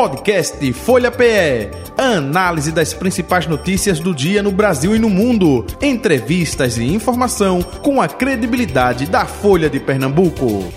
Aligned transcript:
Podcast 0.00 0.72
Folha 0.72 1.10
PE. 1.10 1.68
Análise 1.98 2.72
das 2.72 2.94
principais 2.94 3.46
notícias 3.46 4.00
do 4.00 4.14
dia 4.14 4.42
no 4.42 4.50
Brasil 4.50 4.96
e 4.96 4.98
no 4.98 5.10
mundo. 5.10 5.66
Entrevistas 5.82 6.78
e 6.78 6.84
informação 6.84 7.60
com 7.60 8.00
a 8.00 8.08
credibilidade 8.08 9.04
da 9.04 9.26
Folha 9.26 9.68
de 9.68 9.78
Pernambuco. 9.78 10.72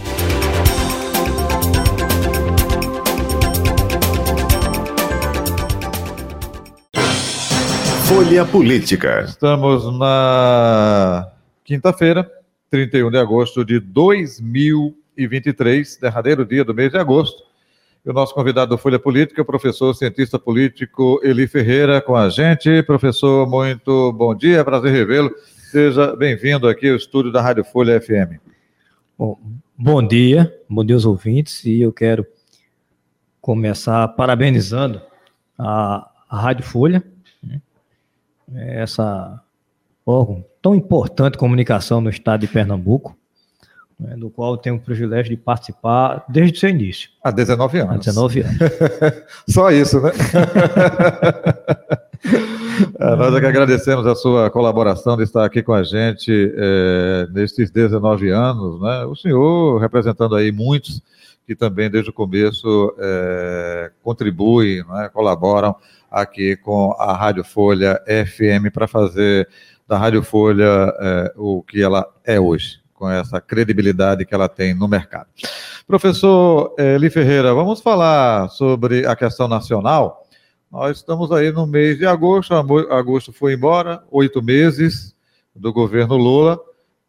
Folha 8.06 8.44
Política. 8.44 9.22
Estamos 9.22 9.98
na 9.98 11.32
quinta-feira, 11.64 12.30
31 12.70 13.10
de 13.10 13.20
agosto 13.20 13.64
de 13.64 13.80
2023, 13.80 15.96
derradeiro 15.96 16.46
dia 16.46 16.66
do 16.66 16.74
mês 16.74 16.92
de 16.92 16.98
agosto. 16.98 17.53
E 18.06 18.10
o 18.10 18.14
nosso 18.14 18.34
convidado 18.34 18.76
do 18.76 18.78
Folha 18.78 19.00
Política, 19.00 19.42
o 19.42 19.46
professor 19.46 19.94
cientista 19.94 20.38
político 20.38 21.22
Eli 21.24 21.48
Ferreira, 21.48 22.02
com 22.02 22.18
a 22.18 22.28
gente. 22.28 22.84
Professor, 22.84 23.50
muito 23.50 24.12
bom 24.12 24.36
dia, 24.36 24.62
prazer 24.66 24.92
revê-lo. 24.92 25.34
Seja 25.72 26.14
bem-vindo 26.14 26.68
aqui 26.68 26.90
ao 26.90 26.98
estúdio 26.98 27.32
da 27.32 27.42
Rádio 27.42 27.64
Folha 27.64 28.02
FM. 28.02 28.42
Bom, 29.18 29.40
bom 29.78 30.06
dia, 30.06 30.54
bom 30.70 30.84
dia 30.84 30.98
aos 30.98 31.06
ouvintes, 31.06 31.64
e 31.64 31.82
eu 31.82 31.94
quero 31.94 32.28
começar 33.40 34.06
parabenizando 34.10 35.02
a, 35.58 36.12
a 36.30 36.42
Rádio 36.42 36.66
Folha, 36.66 37.02
né? 37.42 37.62
essa 38.54 39.42
órgão 40.06 40.44
tão 40.62 40.76
importante 40.76 41.34
de 41.34 41.40
comunicação 41.40 42.02
no 42.02 42.10
estado 42.10 42.42
de 42.42 42.48
Pernambuco, 42.48 43.18
né, 44.04 44.16
do 44.18 44.30
qual 44.30 44.54
eu 44.54 44.58
tenho 44.58 44.76
o 44.76 44.80
privilégio 44.80 45.36
de 45.36 45.42
participar 45.42 46.26
desde 46.28 46.58
o 46.58 46.60
seu 46.60 46.70
início. 46.70 47.10
Há 47.24 47.32
19 47.32 47.80
anos. 47.80 47.96
Há 47.96 47.98
19 47.98 48.42
anos. 48.42 48.58
Só 49.50 49.72
isso, 49.72 50.02
né? 50.02 50.12
É, 53.00 53.16
nós 53.16 53.36
é 53.36 53.40
que 53.40 53.46
agradecemos 53.46 54.08
a 54.08 54.16
sua 54.16 54.50
colaboração 54.50 55.16
de 55.16 55.24
estar 55.24 55.46
aqui 55.46 55.62
com 55.62 55.74
a 55.74 55.84
gente 55.84 56.32
é, 56.56 57.28
nesses 57.32 57.70
19 57.70 58.30
anos, 58.30 58.82
né? 58.82 59.06
O 59.06 59.16
senhor 59.16 59.80
representando 59.80 60.36
aí 60.36 60.52
muitos 60.52 61.02
que 61.46 61.56
também 61.56 61.90
desde 61.90 62.10
o 62.10 62.14
começo 62.14 62.96
é, 62.98 63.92
contribuem, 64.02 64.84
né, 64.88 65.10
colaboram 65.14 65.76
aqui 66.10 66.56
com 66.56 66.96
a 66.98 67.14
Rádio 67.14 67.44
Folha 67.44 68.02
FM 68.08 68.72
para 68.74 68.88
fazer 68.88 69.48
da 69.88 69.98
Rádio 69.98 70.24
Folha 70.24 70.94
é, 71.00 71.34
o 71.36 71.62
que 71.62 71.82
ela 71.82 72.08
é 72.24 72.40
hoje, 72.40 72.80
com 72.94 73.10
essa 73.10 73.42
credibilidade 73.42 74.26
que 74.26 74.34
ela 74.34 74.48
tem 74.48 74.74
no 74.74 74.88
mercado. 74.88 75.28
Professor 75.86 76.74
Eli 76.78 77.10
Ferreira, 77.10 77.54
vamos 77.54 77.82
falar 77.82 78.50
sobre 78.50 79.06
a 79.06 79.16
questão 79.16 79.48
nacional. 79.48 80.26
Nós 80.72 80.98
estamos 80.98 81.32
aí 81.32 81.52
no 81.52 81.68
mês 81.68 81.98
de 81.98 82.06
agosto, 82.06 82.54
agosto 82.54 83.32
foi 83.32 83.54
embora, 83.54 84.04
oito 84.10 84.42
meses 84.42 85.16
do 85.56 85.72
governo 85.72 86.16
Lula, 86.16 86.60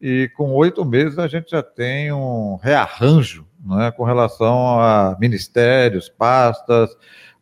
e 0.00 0.30
com 0.36 0.52
oito 0.52 0.84
meses 0.84 1.18
a 1.18 1.26
gente 1.26 1.50
já 1.50 1.62
tem 1.62 2.12
um 2.12 2.58
rearranjo 2.62 3.46
né, 3.64 3.90
com 3.90 4.04
relação 4.04 4.78
a 4.78 5.16
ministérios, 5.18 6.08
pastas, 6.08 6.90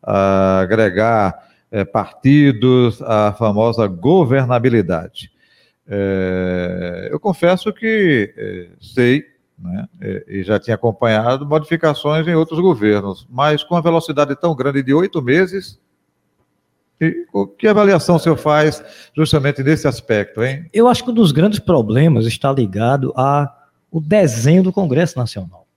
a 0.01 0.59
agregar 0.59 1.47
é, 1.69 1.83
partidos, 1.83 3.01
a 3.01 3.33
famosa 3.33 3.87
governabilidade. 3.87 5.32
É, 5.87 7.09
eu 7.11 7.19
confesso 7.19 7.73
que 7.73 8.33
é, 8.37 8.69
sei, 8.79 9.25
né, 9.57 9.87
é, 10.01 10.23
e 10.27 10.43
já 10.43 10.59
tinha 10.59 10.75
acompanhado 10.75 11.45
modificações 11.45 12.27
em 12.27 12.35
outros 12.35 12.59
governos, 12.59 13.27
mas 13.29 13.63
com 13.63 13.75
a 13.75 13.81
velocidade 13.81 14.35
tão 14.35 14.55
grande 14.55 14.81
de 14.81 14.93
oito 14.93 15.21
meses, 15.21 15.79
e, 17.01 17.25
que 17.57 17.67
avaliação 17.67 18.15
o 18.15 18.19
senhor 18.19 18.37
faz 18.37 18.83
justamente 19.15 19.61
nesse 19.61 19.87
aspecto, 19.87 20.43
hein? 20.43 20.65
Eu 20.73 20.87
acho 20.87 21.03
que 21.03 21.11
um 21.11 21.13
dos 21.13 21.31
grandes 21.31 21.59
problemas 21.59 22.25
está 22.25 22.51
ligado 22.51 23.11
ao 23.15 23.49
desenho 24.01 24.63
do 24.63 24.71
Congresso 24.71 25.17
Nacional. 25.17 25.67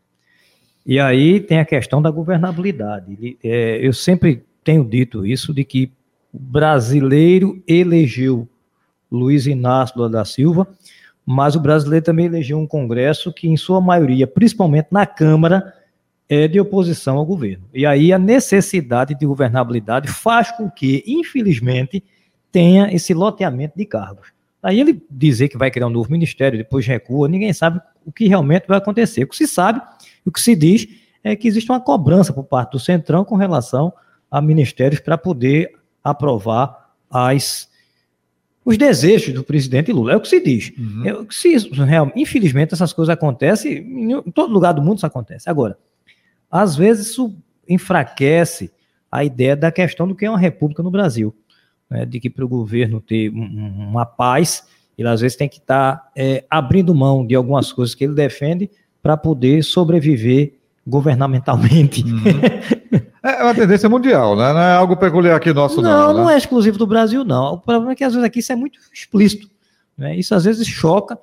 E 0.84 1.00
aí 1.00 1.40
tem 1.40 1.58
a 1.58 1.64
questão 1.64 2.00
da 2.00 2.10
governabilidade. 2.12 3.36
É, 3.42 3.84
eu 3.84 3.92
sempre 3.92 4.44
tenho 4.62 4.84
dito 4.84 5.26
isso, 5.26 5.52
de 5.52 5.64
que 5.64 5.90
o 6.32 6.38
brasileiro 6.38 7.60
elegeu 7.66 8.48
Luiz 9.10 9.46
Inácio 9.46 10.08
da 10.08 10.24
Silva, 10.24 10.66
mas 11.24 11.56
o 11.56 11.60
brasileiro 11.60 12.04
também 12.04 12.26
elegeu 12.26 12.58
um 12.58 12.66
Congresso 12.66 13.32
que, 13.32 13.48
em 13.48 13.56
sua 13.56 13.80
maioria, 13.80 14.26
principalmente 14.26 14.88
na 14.90 15.06
Câmara, 15.06 15.74
é 16.28 16.48
de 16.48 16.60
oposição 16.60 17.16
ao 17.18 17.26
governo. 17.26 17.64
E 17.72 17.86
aí 17.86 18.12
a 18.12 18.18
necessidade 18.18 19.14
de 19.14 19.26
governabilidade 19.26 20.08
faz 20.08 20.50
com 20.52 20.70
que, 20.70 21.02
infelizmente, 21.06 22.02
tenha 22.50 22.92
esse 22.92 23.14
loteamento 23.14 23.76
de 23.76 23.84
cargos. 23.84 24.32
Aí 24.62 24.80
ele 24.80 25.00
dizer 25.10 25.48
que 25.48 25.58
vai 25.58 25.70
criar 25.70 25.86
um 25.86 25.90
novo 25.90 26.10
ministério, 26.10 26.58
depois 26.58 26.86
recua, 26.86 27.28
ninguém 27.28 27.52
sabe 27.52 27.80
o 28.04 28.10
que 28.10 28.26
realmente 28.26 28.66
vai 28.66 28.78
acontecer. 28.78 29.24
O 29.24 29.28
que 29.28 29.36
se 29.36 29.46
sabe 29.46 29.80
o 30.24 30.32
que 30.32 30.40
se 30.40 30.56
diz 30.56 30.88
é 31.22 31.36
que 31.36 31.46
existe 31.46 31.70
uma 31.70 31.80
cobrança 31.80 32.32
por 32.32 32.44
parte 32.44 32.72
do 32.72 32.80
Centrão 32.80 33.24
com 33.24 33.36
relação 33.36 33.92
a 34.30 34.40
ministérios 34.40 35.00
para 35.00 35.16
poder 35.16 35.72
aprovar 36.02 36.90
as, 37.08 37.68
os 38.66 38.76
desejos 38.76 39.32
do 39.32 39.44
presidente 39.44 39.92
Lula. 39.92 40.12
É 40.12 40.16
o 40.16 40.20
que 40.20 40.26
se 40.26 40.40
diz. 40.40 40.72
Uhum. 40.76 41.02
É, 41.06 41.26
se 41.30 41.56
infelizmente, 42.16 42.74
essas 42.74 42.92
coisas 42.92 43.12
acontecem, 43.12 43.78
em 43.78 44.30
todo 44.32 44.52
lugar 44.52 44.72
do 44.72 44.82
mundo 44.82 44.96
isso 44.96 45.06
acontece. 45.06 45.48
Agora, 45.48 45.78
às 46.50 46.74
vezes 46.74 47.06
isso 47.06 47.32
enfraquece 47.68 48.72
a 49.10 49.22
ideia 49.22 49.54
da 49.54 49.70
questão 49.70 50.08
do 50.08 50.16
que 50.16 50.26
é 50.26 50.30
uma 50.30 50.38
república 50.38 50.82
no 50.82 50.90
Brasil. 50.90 51.32
Né, 51.88 52.04
de 52.04 52.18
que 52.18 52.28
para 52.28 52.44
o 52.44 52.48
governo 52.48 53.00
ter 53.00 53.30
uma 53.30 54.04
paz, 54.04 54.66
ele 54.98 55.06
às 55.06 55.20
vezes 55.20 55.36
tem 55.36 55.48
que 55.48 55.58
estar 55.58 55.96
tá, 55.98 56.10
é, 56.16 56.44
abrindo 56.50 56.92
mão 56.92 57.24
de 57.24 57.36
algumas 57.36 57.72
coisas 57.72 57.94
que 57.94 58.02
ele 58.02 58.14
defende 58.14 58.68
para 59.00 59.16
poder 59.16 59.62
sobreviver 59.62 60.54
governamentalmente. 60.84 62.02
Uhum. 62.02 62.20
É 63.26 63.42
uma 63.42 63.54
tendência 63.54 63.88
mundial, 63.88 64.36
né? 64.36 64.52
Não 64.52 64.60
é 64.60 64.74
algo 64.74 64.96
peculiar 64.96 65.36
aqui 65.36 65.52
nosso, 65.52 65.82
não. 65.82 65.90
Não, 65.90 66.14
né? 66.14 66.20
não 66.20 66.30
é 66.30 66.36
exclusivo 66.36 66.78
do 66.78 66.86
Brasil, 66.86 67.24
não. 67.24 67.54
O 67.54 67.58
problema 67.58 67.92
é 67.92 67.94
que 67.94 68.04
às 68.04 68.12
vezes 68.12 68.24
aqui 68.26 68.38
isso 68.38 68.52
é 68.52 68.56
muito 68.56 68.78
explícito. 68.92 69.48
Né? 69.98 70.16
Isso 70.16 70.34
às 70.34 70.44
vezes 70.44 70.66
choca, 70.66 71.18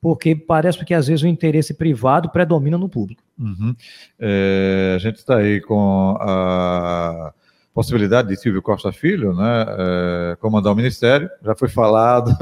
porque 0.00 0.34
parece 0.34 0.84
que 0.84 0.94
às 0.94 1.06
vezes 1.06 1.22
o 1.22 1.26
interesse 1.26 1.74
privado 1.74 2.28
predomina 2.28 2.76
no 2.76 2.88
público. 2.88 3.22
Uhum. 3.38 3.74
É, 4.18 4.94
a 4.96 4.98
gente 4.98 5.16
está 5.16 5.36
aí 5.36 5.60
com 5.60 6.16
a 6.20 7.32
possibilidade 7.78 8.26
de 8.26 8.34
Silvio 8.34 8.60
Costa 8.60 8.90
Filho 8.90 9.32
né, 9.32 9.66
é, 9.68 10.36
comandar 10.40 10.72
o 10.72 10.74
ministério. 10.74 11.30
Já 11.44 11.54
foi 11.54 11.68
falado 11.68 12.36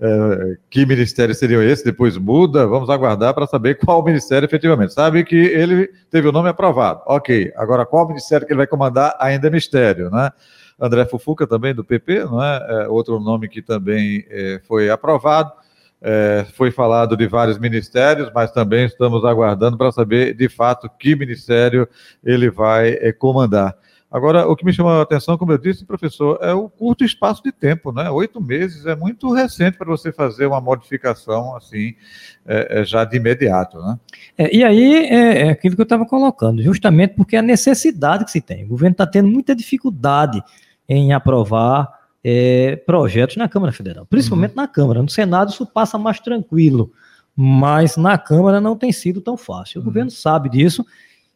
é, 0.00 0.56
que 0.68 0.84
ministério 0.84 1.32
seria 1.36 1.62
esse, 1.62 1.84
depois 1.84 2.16
muda. 2.16 2.66
Vamos 2.66 2.90
aguardar 2.90 3.32
para 3.32 3.46
saber 3.46 3.76
qual 3.76 4.04
ministério 4.04 4.44
efetivamente. 4.46 4.92
Sabe 4.92 5.22
que 5.22 5.36
ele 5.36 5.88
teve 6.10 6.26
o 6.26 6.32
nome 6.32 6.48
aprovado. 6.48 7.00
Ok, 7.06 7.52
agora 7.54 7.86
qual 7.86 8.08
ministério 8.08 8.44
que 8.44 8.52
ele 8.52 8.56
vai 8.58 8.66
comandar 8.66 9.14
ainda 9.20 9.46
é 9.46 9.50
mistério. 9.50 10.10
Né? 10.10 10.32
André 10.80 11.06
Fufuca 11.06 11.46
também 11.46 11.72
do 11.72 11.84
PP, 11.84 12.24
não 12.24 12.42
é? 12.42 12.66
é 12.70 12.88
outro 12.88 13.20
nome 13.20 13.48
que 13.48 13.62
também 13.62 14.26
foi 14.66 14.90
aprovado. 14.90 15.52
É, 16.02 16.44
foi 16.54 16.72
falado 16.72 17.16
de 17.16 17.28
vários 17.28 17.56
ministérios, 17.56 18.32
mas 18.34 18.50
também 18.50 18.86
estamos 18.86 19.24
aguardando 19.24 19.78
para 19.78 19.92
saber 19.92 20.34
de 20.34 20.48
fato 20.48 20.90
que 20.98 21.14
ministério 21.14 21.86
ele 22.24 22.50
vai 22.50 22.94
é, 22.94 23.12
comandar. 23.12 23.76
Agora, 24.10 24.48
o 24.48 24.56
que 24.56 24.64
me 24.64 24.72
chama 24.72 24.98
a 24.98 25.02
atenção, 25.02 25.38
como 25.38 25.52
eu 25.52 25.58
disse, 25.58 25.84
professor, 25.84 26.36
é 26.42 26.52
o 26.52 26.68
curto 26.68 27.04
espaço 27.04 27.40
de 27.44 27.52
tempo, 27.52 27.92
né? 27.92 28.10
Oito 28.10 28.40
meses 28.40 28.84
é 28.84 28.96
muito 28.96 29.32
recente 29.32 29.78
para 29.78 29.86
você 29.86 30.10
fazer 30.10 30.46
uma 30.46 30.60
modificação 30.60 31.54
assim, 31.56 31.94
é, 32.44 32.80
é 32.80 32.84
já 32.84 33.04
de 33.04 33.16
imediato, 33.16 33.78
né? 33.78 33.98
É, 34.36 34.56
e 34.56 34.64
aí 34.64 35.06
é, 35.06 35.46
é, 35.46 35.50
aquilo 35.50 35.76
que 35.76 35.80
eu 35.80 35.84
estava 35.84 36.04
colocando, 36.04 36.60
justamente 36.60 37.14
porque 37.14 37.36
a 37.36 37.42
necessidade 37.42 38.24
que 38.24 38.32
se 38.32 38.40
tem. 38.40 38.64
O 38.64 38.68
governo 38.68 38.94
está 38.94 39.06
tendo 39.06 39.28
muita 39.28 39.54
dificuldade 39.54 40.42
em 40.88 41.12
aprovar 41.12 41.88
é, 42.24 42.74
projetos 42.84 43.36
na 43.36 43.48
Câmara 43.48 43.72
Federal, 43.72 44.04
principalmente 44.06 44.50
uhum. 44.56 44.62
na 44.62 44.66
Câmara. 44.66 45.02
No 45.02 45.08
Senado 45.08 45.52
isso 45.52 45.64
passa 45.64 45.96
mais 45.96 46.18
tranquilo, 46.18 46.90
mas 47.36 47.96
na 47.96 48.18
Câmara 48.18 48.60
não 48.60 48.76
tem 48.76 48.90
sido 48.90 49.20
tão 49.20 49.36
fácil. 49.36 49.78
O 49.78 49.82
uhum. 49.82 49.86
governo 49.86 50.10
sabe 50.10 50.48
disso 50.48 50.84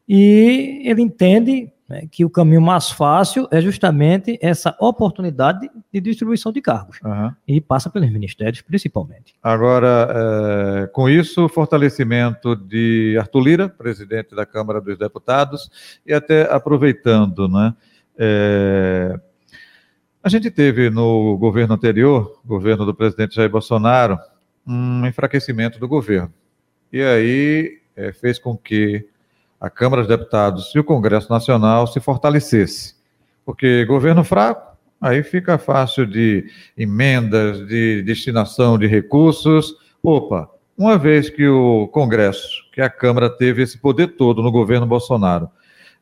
e 0.08 0.82
ele 0.84 1.00
entende 1.00 1.70
né, 1.88 2.06
que 2.10 2.24
o 2.24 2.30
caminho 2.30 2.60
mais 2.60 2.90
fácil 2.90 3.46
é 3.50 3.60
justamente 3.60 4.38
essa 4.40 4.74
oportunidade 4.80 5.70
de 5.92 6.00
distribuição 6.00 6.50
de 6.50 6.60
cargos. 6.60 6.98
Uhum. 7.04 7.32
E 7.46 7.60
passa 7.60 7.90
pelos 7.90 8.10
ministérios, 8.10 8.62
principalmente. 8.62 9.34
Agora, 9.42 10.08
é, 10.10 10.86
com 10.88 11.08
isso, 11.08 11.48
fortalecimento 11.48 12.56
de 12.56 13.16
Arthur 13.18 13.40
Lira, 13.40 13.68
presidente 13.68 14.34
da 14.34 14.46
Câmara 14.46 14.80
dos 14.80 14.98
Deputados, 14.98 15.70
e 16.06 16.12
até 16.12 16.42
aproveitando, 16.50 17.48
né? 17.48 17.74
É, 18.16 19.20
a 20.22 20.28
gente 20.30 20.50
teve 20.50 20.88
no 20.88 21.36
governo 21.36 21.74
anterior, 21.74 22.40
governo 22.46 22.86
do 22.86 22.94
presidente 22.94 23.34
Jair 23.34 23.50
Bolsonaro, 23.50 24.18
um 24.66 25.06
enfraquecimento 25.06 25.78
do 25.78 25.86
governo. 25.86 26.32
E 26.90 27.02
aí 27.02 27.78
é, 27.94 28.10
fez 28.12 28.38
com 28.38 28.56
que 28.56 29.06
a 29.64 29.70
Câmara 29.70 30.02
dos 30.02 30.08
Deputados 30.10 30.74
e 30.74 30.78
o 30.78 30.84
Congresso 30.84 31.30
Nacional 31.30 31.86
se 31.86 31.98
fortalecesse. 31.98 32.94
Porque 33.46 33.86
governo 33.86 34.22
fraco, 34.22 34.76
aí 35.00 35.22
fica 35.22 35.56
fácil 35.56 36.06
de 36.06 36.50
emendas, 36.76 37.66
de 37.66 38.02
destinação 38.02 38.76
de 38.76 38.86
recursos. 38.86 39.74
Opa, 40.02 40.50
uma 40.76 40.98
vez 40.98 41.30
que 41.30 41.48
o 41.48 41.88
Congresso, 41.88 42.46
que 42.74 42.82
a 42.82 42.90
Câmara 42.90 43.30
teve 43.30 43.62
esse 43.62 43.78
poder 43.78 44.08
todo 44.08 44.42
no 44.42 44.52
governo 44.52 44.84
Bolsonaro, 44.84 45.48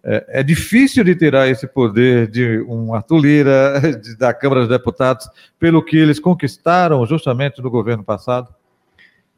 é, 0.02 0.40
é 0.40 0.42
difícil 0.42 1.04
de 1.04 1.14
tirar 1.14 1.46
esse 1.46 1.68
poder 1.68 2.28
de 2.28 2.60
um 2.68 2.92
Arthur 2.92 3.18
Lira, 3.18 3.80
de, 4.02 4.16
da 4.16 4.34
Câmara 4.34 4.62
dos 4.62 4.70
Deputados, 4.70 5.28
pelo 5.56 5.84
que 5.84 5.96
eles 5.96 6.18
conquistaram 6.18 7.06
justamente 7.06 7.62
no 7.62 7.70
governo 7.70 8.02
passado? 8.02 8.52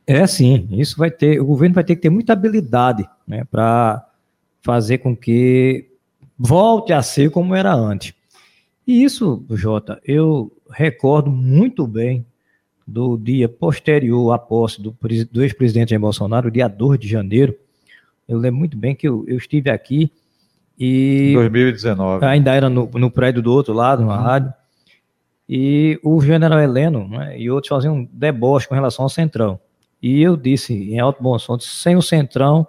É 0.07 0.27
sim, 0.27 0.67
isso 0.71 0.97
vai 0.97 1.11
ter, 1.11 1.39
o 1.43 1.45
governo 1.45 1.75
vai 1.75 1.85
ter 1.85 1.95
que 1.97 2.03
ter 2.03 2.11
muita 2.11 2.33
habilidade 2.33 3.07
né, 3.27 3.45
para 3.51 4.07
fazer 4.65 4.99
com 4.99 5.15
que 5.15 5.87
volte 6.37 6.93
a 6.93 7.03
ser 7.03 7.31
como 7.31 7.55
era 7.55 7.73
antes. 7.73 8.15
E 8.87 9.05
isso, 9.05 9.45
Jota, 9.51 10.01
eu 10.05 10.51
recordo 10.71 11.31
muito 11.31 11.87
bem 11.87 12.25
do 12.87 13.17
dia 13.17 13.49
posterior 13.49 14.33
à 14.33 14.39
posse 14.39 14.81
do, 14.81 14.97
do 15.31 15.43
ex-presidente 15.43 15.91
Jair 15.91 16.01
Bolsonaro, 16.01 16.51
dia 16.51 16.67
2 16.67 16.99
de 16.99 17.07
janeiro. 17.07 17.55
Eu 18.27 18.39
lembro 18.39 18.59
muito 18.59 18.77
bem 18.77 18.95
que 18.95 19.07
eu, 19.07 19.25
eu 19.29 19.37
estive 19.37 19.71
aqui 19.71 20.11
e. 20.79 21.33
2019. 21.35 22.25
Ainda 22.25 22.55
era 22.55 22.69
no, 22.69 22.91
no 22.95 23.11
prédio 23.11 23.43
do 23.43 23.53
outro 23.53 23.75
lado, 23.75 24.05
na 24.05 24.17
uhum. 24.17 24.23
rádio. 24.23 24.53
E 25.47 26.01
o 26.03 26.23
general 26.23 26.59
Heleno 26.59 27.07
né, 27.07 27.39
e 27.39 27.51
outros 27.51 27.69
faziam 27.69 27.97
um 27.97 28.09
deboche 28.11 28.67
com 28.67 28.75
relação 28.75 29.05
ao 29.05 29.11
Centrão. 29.11 29.61
E 30.03 30.23
eu 30.23 30.37
disse, 30.37 30.73
em 30.75 30.99
alto 30.99 31.23
bom 31.23 31.39
som, 31.39 31.59
sem 31.59 31.97
o 31.97 32.03
Centrão, 32.03 32.67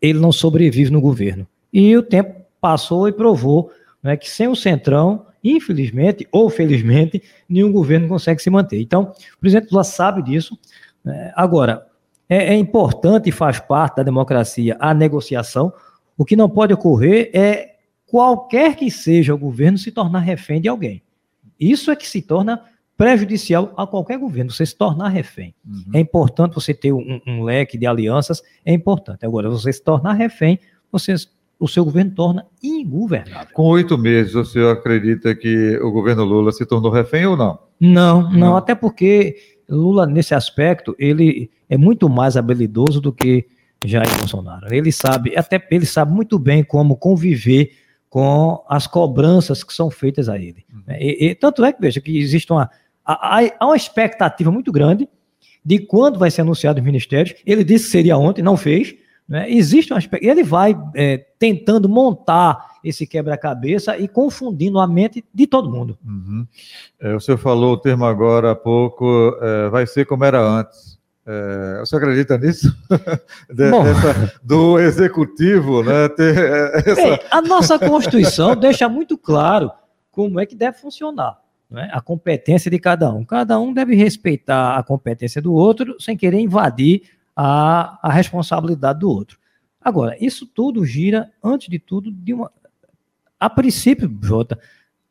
ele 0.00 0.18
não 0.18 0.32
sobrevive 0.32 0.90
no 0.90 1.00
governo. 1.00 1.46
E 1.72 1.96
o 1.96 2.02
tempo 2.02 2.34
passou 2.60 3.08
e 3.08 3.12
provou 3.12 3.70
né, 4.02 4.16
que 4.16 4.30
sem 4.30 4.48
o 4.48 4.56
Centrão, 4.56 5.26
infelizmente 5.42 6.26
ou 6.30 6.48
felizmente, 6.50 7.22
nenhum 7.48 7.72
governo 7.72 8.08
consegue 8.08 8.42
se 8.42 8.50
manter. 8.50 8.80
Então, 8.80 9.12
o 9.36 9.40
presidente 9.40 9.70
Lula 9.70 9.84
sabe 9.84 10.22
disso. 10.22 10.58
Né. 11.04 11.32
Agora, 11.34 11.86
é, 12.28 12.54
é 12.54 12.54
importante 12.54 13.28
e 13.28 13.32
faz 13.32 13.60
parte 13.60 13.96
da 13.96 14.02
democracia 14.02 14.76
a 14.80 14.92
negociação. 14.92 15.72
O 16.16 16.24
que 16.24 16.36
não 16.36 16.48
pode 16.48 16.72
ocorrer 16.72 17.30
é 17.32 17.76
qualquer 18.06 18.76
que 18.76 18.90
seja 18.90 19.34
o 19.34 19.38
governo 19.38 19.78
se 19.78 19.90
tornar 19.90 20.20
refém 20.20 20.60
de 20.60 20.68
alguém. 20.68 21.02
Isso 21.58 21.90
é 21.90 21.96
que 21.96 22.06
se 22.06 22.22
torna 22.22 22.62
prejudicial 22.96 23.72
a 23.76 23.86
qualquer 23.86 24.18
governo, 24.18 24.50
você 24.50 24.64
se 24.64 24.76
tornar 24.76 25.08
refém. 25.08 25.54
Uhum. 25.66 25.84
É 25.94 26.00
importante 26.00 26.54
você 26.54 26.72
ter 26.72 26.92
um, 26.92 27.20
um, 27.26 27.42
leque 27.42 27.76
de 27.76 27.86
alianças, 27.86 28.42
é 28.64 28.72
importante. 28.72 29.24
Agora, 29.26 29.50
você 29.50 29.72
se 29.72 29.82
tornar 29.82 30.14
refém, 30.14 30.58
você, 30.90 31.14
o 31.60 31.68
seu 31.68 31.84
governo 31.84 32.12
torna 32.12 32.46
ingovernável. 32.62 33.52
Com 33.52 33.64
oito 33.64 33.98
meses, 33.98 34.34
o 34.34 34.44
senhor 34.44 34.72
acredita 34.72 35.34
que 35.34 35.76
o 35.78 35.90
governo 35.90 36.24
Lula 36.24 36.52
se 36.52 36.64
tornou 36.64 36.90
refém 36.90 37.26
ou 37.26 37.36
não? 37.36 37.58
Não, 37.78 38.22
não, 38.22 38.30
não. 38.32 38.56
até 38.56 38.74
porque 38.74 39.36
Lula, 39.68 40.06
nesse 40.06 40.34
aspecto, 40.34 40.96
ele 40.98 41.50
é 41.68 41.76
muito 41.76 42.08
mais 42.08 42.36
habilidoso 42.36 43.00
do 43.00 43.12
que 43.12 43.46
Jair 43.84 44.08
Bolsonaro. 44.18 44.72
Ele 44.74 44.90
sabe, 44.90 45.36
até 45.36 45.64
ele 45.70 45.84
sabe 45.84 46.12
muito 46.12 46.38
bem 46.38 46.64
como 46.64 46.96
conviver 46.96 47.72
com 48.08 48.64
as 48.68 48.86
cobranças 48.86 49.62
que 49.62 49.74
são 49.74 49.90
feitas 49.90 50.28
a 50.28 50.38
ele. 50.38 50.64
Uhum. 50.72 50.94
E, 50.98 51.26
e, 51.26 51.34
tanto 51.34 51.64
é 51.64 51.72
que, 51.72 51.80
veja, 51.80 52.00
que 52.00 52.18
existe 52.18 52.50
uma 52.50 52.70
há, 53.06 53.64
uma 53.64 53.76
expectativa 53.76 54.50
muito 54.50 54.72
grande 54.72 55.08
de 55.64 55.78
quando 55.78 56.18
vai 56.18 56.30
ser 56.30 56.42
anunciado 56.42 56.80
os 56.80 56.84
ministérios. 56.84 57.34
Ele 57.46 57.62
disse 57.62 57.86
que 57.86 57.90
seria 57.90 58.16
ontem, 58.18 58.42
não 58.42 58.56
fez. 58.56 58.94
Né? 59.28 59.50
Existe 59.50 59.92
uma 59.92 60.00
ele 60.20 60.42
vai 60.42 60.76
é, 60.94 61.18
tentando 61.38 61.88
montar 61.88 62.76
esse 62.84 63.06
quebra-cabeça 63.06 63.98
e 63.98 64.06
confundindo 64.06 64.78
a 64.78 64.86
mente 64.86 65.24
de 65.34 65.46
todo 65.46 65.70
mundo. 65.70 65.98
Uhum. 66.04 66.46
É, 67.00 67.14
o 67.14 67.20
senhor 67.20 67.38
falou 67.38 67.72
o 67.72 67.76
termo 67.76 68.04
agora 68.04 68.52
há 68.52 68.56
pouco, 68.56 69.36
é, 69.40 69.68
vai 69.68 69.86
ser 69.86 70.04
como 70.04 70.24
era 70.24 70.40
antes. 70.40 70.96
É, 71.26 71.80
você 71.80 71.96
acredita 71.96 72.38
nisso? 72.38 72.72
De, 73.50 73.68
dessa, 73.68 74.38
do 74.44 74.78
executivo, 74.78 75.82
né? 75.82 76.08
Ter 76.10 76.38
é, 76.38 76.78
essa... 76.78 76.94
Bem, 76.94 77.20
a 77.28 77.42
nossa 77.42 77.76
Constituição 77.80 78.54
deixa 78.54 78.88
muito 78.88 79.18
claro 79.18 79.72
como 80.12 80.38
é 80.38 80.46
que 80.46 80.54
deve 80.54 80.78
funcionar 80.78 81.36
né, 81.70 81.88
a 81.92 82.00
competência 82.00 82.70
de 82.70 82.78
cada 82.78 83.12
um. 83.12 83.24
Cada 83.24 83.58
um 83.58 83.72
deve 83.72 83.94
respeitar 83.94 84.76
a 84.76 84.82
competência 84.82 85.42
do 85.42 85.52
outro 85.52 85.96
sem 86.00 86.16
querer 86.16 86.40
invadir 86.40 87.02
a, 87.34 87.98
a 88.02 88.12
responsabilidade 88.12 89.00
do 89.00 89.10
outro. 89.10 89.38
Agora, 89.80 90.16
isso 90.20 90.46
tudo 90.46 90.84
gira, 90.84 91.30
antes 91.42 91.68
de 91.68 91.78
tudo, 91.78 92.10
de 92.10 92.34
uma. 92.34 92.50
A 93.38 93.50
princípio, 93.50 94.10
Jota, 94.22 94.58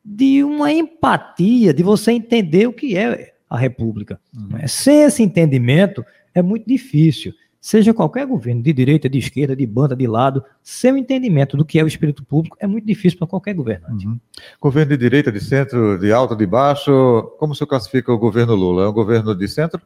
de 0.03 0.43
uma 0.43 0.71
empatia, 0.71 1.73
de 1.73 1.83
você 1.83 2.11
entender 2.11 2.67
o 2.67 2.73
que 2.73 2.97
é 2.97 3.33
a 3.49 3.57
República. 3.57 4.19
Uhum. 4.35 4.67
Sem 4.67 5.03
esse 5.03 5.23
entendimento, 5.23 6.03
é 6.33 6.41
muito 6.41 6.67
difícil 6.67 7.33
seja 7.65 7.95
qualquer 7.95 8.27
governo, 8.27 8.61
de 8.61 8.71
direita, 8.71 9.09
de 9.09 9.17
esquerda, 9.17 9.55
de 9.55 9.65
banda, 9.65 9.95
de 9.95 10.05
lado, 10.05 10.45
seu 10.61 10.95
entendimento 10.95 11.57
do 11.57 11.65
que 11.65 11.79
é 11.79 11.83
o 11.83 11.87
espírito 11.87 12.23
público 12.23 12.55
é 12.59 12.67
muito 12.67 12.85
difícil 12.85 13.17
para 13.17 13.25
qualquer 13.25 13.55
governante. 13.55 14.05
Uhum. 14.05 14.19
Governo 14.61 14.91
de 14.91 14.97
direita, 14.97 15.31
de 15.31 15.43
centro, 15.43 15.97
de 15.97 16.13
alto, 16.13 16.35
de 16.35 16.45
baixo, 16.45 17.23
como 17.39 17.55
se 17.55 17.65
classifica 17.65 18.13
o 18.13 18.19
governo 18.19 18.53
Lula? 18.53 18.83
É 18.83 18.87
um 18.87 18.93
governo 18.93 19.33
de 19.33 19.47
centro? 19.47 19.81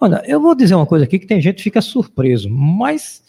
Olha, 0.00 0.22
eu 0.28 0.40
vou 0.40 0.54
dizer 0.54 0.76
uma 0.76 0.86
coisa 0.86 1.06
aqui 1.06 1.18
que 1.18 1.26
tem 1.26 1.40
gente 1.40 1.56
que 1.56 1.64
fica 1.64 1.82
surpreso, 1.82 2.48
mas 2.48 3.24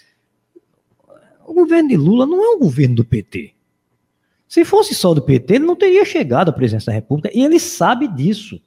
o 1.43 1.55
governo 1.55 1.89
de 1.89 1.97
Lula 1.97 2.27
não 2.27 2.45
é 2.45 2.55
um 2.55 2.59
governo 2.59 2.97
do 2.97 3.03
PT. 3.03 3.55
Se 4.47 4.63
fosse 4.63 4.93
só 4.93 5.15
do 5.15 5.21
PT, 5.23 5.55
ele 5.55 5.65
não 5.65 5.75
teria 5.75 6.05
chegado 6.05 6.49
à 6.49 6.53
presidência 6.53 6.91
da 6.91 6.95
República 6.95 7.31
e 7.33 7.43
ele 7.43 7.59
sabe 7.59 8.07
disso. 8.07 8.61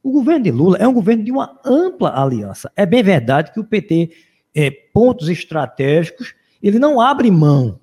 O 0.00 0.12
governo 0.12 0.44
de 0.44 0.52
Lula 0.52 0.78
é 0.78 0.86
um 0.86 0.94
governo 0.94 1.24
de 1.24 1.32
uma 1.32 1.58
ampla 1.64 2.16
aliança. 2.16 2.70
É 2.76 2.86
bem 2.86 3.02
verdade 3.02 3.52
que 3.52 3.58
o 3.58 3.64
PT 3.64 4.29
é, 4.54 4.70
pontos 4.70 5.28
estratégicos, 5.28 6.34
ele 6.62 6.78
não 6.78 7.00
abre 7.00 7.30
mão 7.30 7.78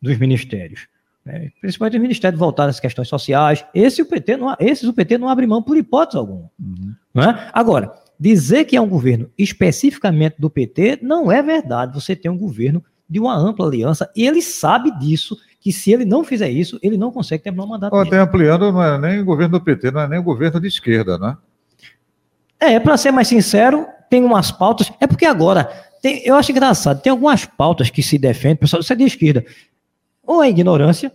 dos 0.00 0.18
ministérios. 0.18 0.88
Né? 1.24 1.50
Principalmente 1.60 1.96
os 1.96 2.02
ministérios 2.02 2.38
voltados 2.38 2.76
às 2.76 2.80
questões 2.80 3.08
sociais. 3.08 3.64
Esse 3.74 4.00
o 4.00 4.06
PT 4.06 4.36
não, 4.36 4.54
esses 4.60 4.88
o 4.88 4.92
PT 4.92 5.18
não 5.18 5.28
abre 5.28 5.46
mão 5.46 5.62
por 5.62 5.76
hipótese 5.76 6.16
alguma. 6.16 6.50
Uhum. 6.58 7.22
É? 7.22 7.50
Agora, 7.52 7.92
dizer 8.18 8.64
que 8.64 8.76
é 8.76 8.80
um 8.80 8.88
governo 8.88 9.30
especificamente 9.36 10.36
do 10.38 10.48
PT 10.48 11.00
não 11.02 11.30
é 11.30 11.42
verdade. 11.42 11.94
Você 11.94 12.14
tem 12.14 12.30
um 12.30 12.38
governo 12.38 12.82
de 13.08 13.20
uma 13.20 13.36
ampla 13.36 13.66
aliança 13.66 14.10
e 14.16 14.26
ele 14.26 14.40
sabe 14.42 14.96
disso, 14.98 15.36
que 15.60 15.72
se 15.72 15.92
ele 15.92 16.04
não 16.04 16.22
fizer 16.22 16.48
isso, 16.48 16.78
ele 16.82 16.96
não 16.96 17.10
consegue 17.10 17.42
terminar 17.42 17.64
o 17.64 17.68
mandato. 17.68 17.96
Até 17.96 18.18
ampliando, 18.18 18.72
não 18.72 18.82
é 18.82 18.98
nem 18.98 19.20
o 19.20 19.24
governo 19.24 19.58
do 19.58 19.64
PT, 19.64 19.90
não 19.90 20.00
é 20.00 20.08
nem 20.08 20.18
o 20.18 20.22
governo 20.22 20.60
de 20.60 20.68
esquerda, 20.68 21.18
né? 21.18 21.36
É, 22.58 22.80
para 22.80 22.96
ser 22.96 23.10
mais 23.10 23.28
sincero, 23.28 23.86
tem 24.08 24.24
umas 24.24 24.50
pautas. 24.50 24.92
É 25.00 25.06
porque 25.06 25.24
agora, 25.24 25.64
tem, 26.02 26.22
eu 26.24 26.34
acho 26.34 26.52
engraçado, 26.52 27.00
tem 27.00 27.10
algumas 27.10 27.44
pautas 27.44 27.90
que 27.90 28.02
se 28.02 28.18
defendem, 28.18 28.56
pessoal, 28.56 28.80
isso 28.80 28.92
é 28.92 28.96
de 28.96 29.04
esquerda. 29.04 29.44
Ou 30.26 30.42
é 30.42 30.48
ignorância, 30.48 31.12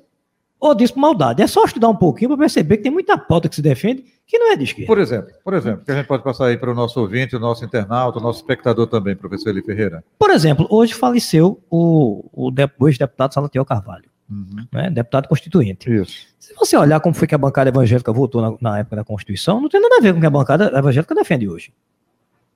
ou 0.60 0.76
diz 0.76 0.92
por 0.92 1.00
maldade. 1.00 1.42
É 1.42 1.48
só 1.48 1.66
estudar 1.66 1.90
um 1.90 1.96
pouquinho 1.96 2.30
para 2.30 2.38
perceber 2.38 2.78
que 2.78 2.84
tem 2.84 2.92
muita 2.92 3.18
pauta 3.18 3.50
que 3.50 3.56
se 3.56 3.62
defende 3.62 4.06
que 4.28 4.38
não 4.38 4.54
é 4.54 4.56
de 4.56 4.64
esquerda. 4.64 4.88
Por 4.88 5.00
exemplo, 5.00 5.34
por 5.44 5.54
exemplo, 5.54 5.84
que 5.84 5.92
a 5.92 5.96
gente 5.96 6.06
pode 6.06 6.24
passar 6.24 6.46
aí 6.46 6.58
para 6.58 6.72
o 6.72 6.76
nosso 6.76 7.02
ouvinte, 7.02 7.36
o 7.36 7.40
nosso 7.40 7.66
internauta, 7.66 8.20
o 8.20 8.22
nosso 8.22 8.40
espectador 8.40 8.88
também, 8.88 9.14
professor 9.14 9.50
Eli 9.50 9.62
Ferreira. 9.62 10.04
Por 10.18 10.30
exemplo, 10.30 10.68
hoje 10.70 10.94
faleceu 10.94 11.62
o, 11.70 12.24
o, 12.32 12.52
o 12.80 12.88
ex-deputado 12.88 13.34
Salatiel 13.34 13.66
Carvalho, 13.66 14.10
uhum. 14.30 14.66
né, 14.72 14.90
deputado 14.90 15.28
constituinte. 15.28 15.92
Isso. 15.94 16.28
Se 16.40 16.54
você 16.54 16.78
olhar 16.78 17.00
como 17.02 17.14
foi 17.14 17.28
que 17.28 17.36
a 17.36 17.38
bancada 17.38 17.70
evangélica 17.70 18.14
votou 18.14 18.42
na, 18.42 18.56
na 18.62 18.80
época 18.80 18.96
da 18.98 19.04
Constituição, 19.04 19.60
não 19.60 19.68
tem 19.68 19.82
nada 19.82 19.98
a 19.98 20.02
ver 20.02 20.14
com 20.14 20.20
o 20.20 20.22
que 20.22 20.28
a 20.28 20.30
bancada 20.30 20.72
evangélica 20.78 21.14
defende 21.14 21.50
hoje. 21.50 21.74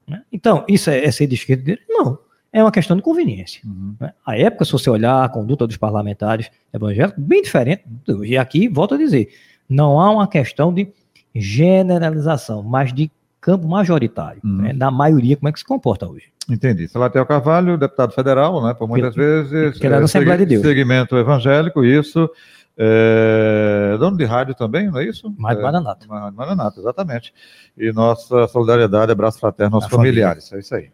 Né? 0.07 0.21
Então, 0.31 0.63
isso 0.67 0.89
é, 0.89 1.03
é, 1.03 1.11
ser 1.11 1.27
de 1.27 1.35
esquerda 1.35 1.63
dele? 1.63 1.81
Não. 1.89 2.17
É 2.51 2.63
uma 2.63 2.71
questão 2.71 2.95
de 2.95 3.03
conveniência. 3.03 3.61
Uhum. 3.65 3.95
Né? 3.99 4.13
A 4.25 4.37
época, 4.37 4.63
se 4.63 4.71
você 4.71 4.89
olhar 4.89 5.23
a 5.23 5.29
conduta 5.29 5.67
dos 5.67 5.77
parlamentares 5.77 6.49
evangélicos, 6.73 7.21
bem 7.21 7.41
diferente. 7.41 7.83
E 8.23 8.37
aqui, 8.37 8.67
volto 8.67 8.95
a 8.95 8.97
dizer, 8.97 9.29
não 9.67 9.99
há 9.99 10.09
uma 10.09 10.27
questão 10.27 10.73
de 10.73 10.87
generalização, 11.33 12.63
mas 12.63 12.93
de 12.93 13.11
campo 13.41 13.67
majoritário, 13.67 14.41
uhum. 14.43 14.61
né? 14.61 14.73
da 14.73 14.89
maioria, 14.89 15.35
como 15.35 15.49
é 15.49 15.51
que 15.51 15.59
se 15.59 15.65
comporta 15.65 16.07
hoje. 16.07 16.35
Entendi. 16.49 16.87
Salatiel 16.87 17.25
Carvalho, 17.25 17.77
deputado 17.77 18.13
federal, 18.13 18.63
né, 18.63 18.73
por 18.73 18.87
muitas 18.87 19.13
que, 19.13 19.19
vezes. 19.19 19.77
Que 19.79 19.85
era 19.85 19.95
da 19.97 20.03
é, 20.03 20.05
Assembleia 20.05 20.37
de 20.37 20.45
Deus. 20.45 20.61
Segmento 20.61 21.17
evangélico, 21.17 21.83
isso. 21.83 22.29
É, 22.77 23.95
dono 23.97 24.17
de 24.17 24.25
rádio 24.25 24.53
também, 24.53 24.91
não 24.91 24.99
é 24.99 25.05
isso? 25.05 25.33
Mais 25.37 25.57
é, 25.57 25.61
Maranata. 25.61 26.05
Maranata, 26.07 26.79
exatamente. 26.79 27.33
E 27.77 27.91
nossa 27.93 28.47
solidariedade, 28.47 29.11
abraço 29.11 29.39
fraterno 29.39 29.77
aos 29.77 29.85
familiares, 29.87 30.49
família. 30.49 30.59
é 30.59 30.65
isso 30.65 30.75
aí. 30.75 30.91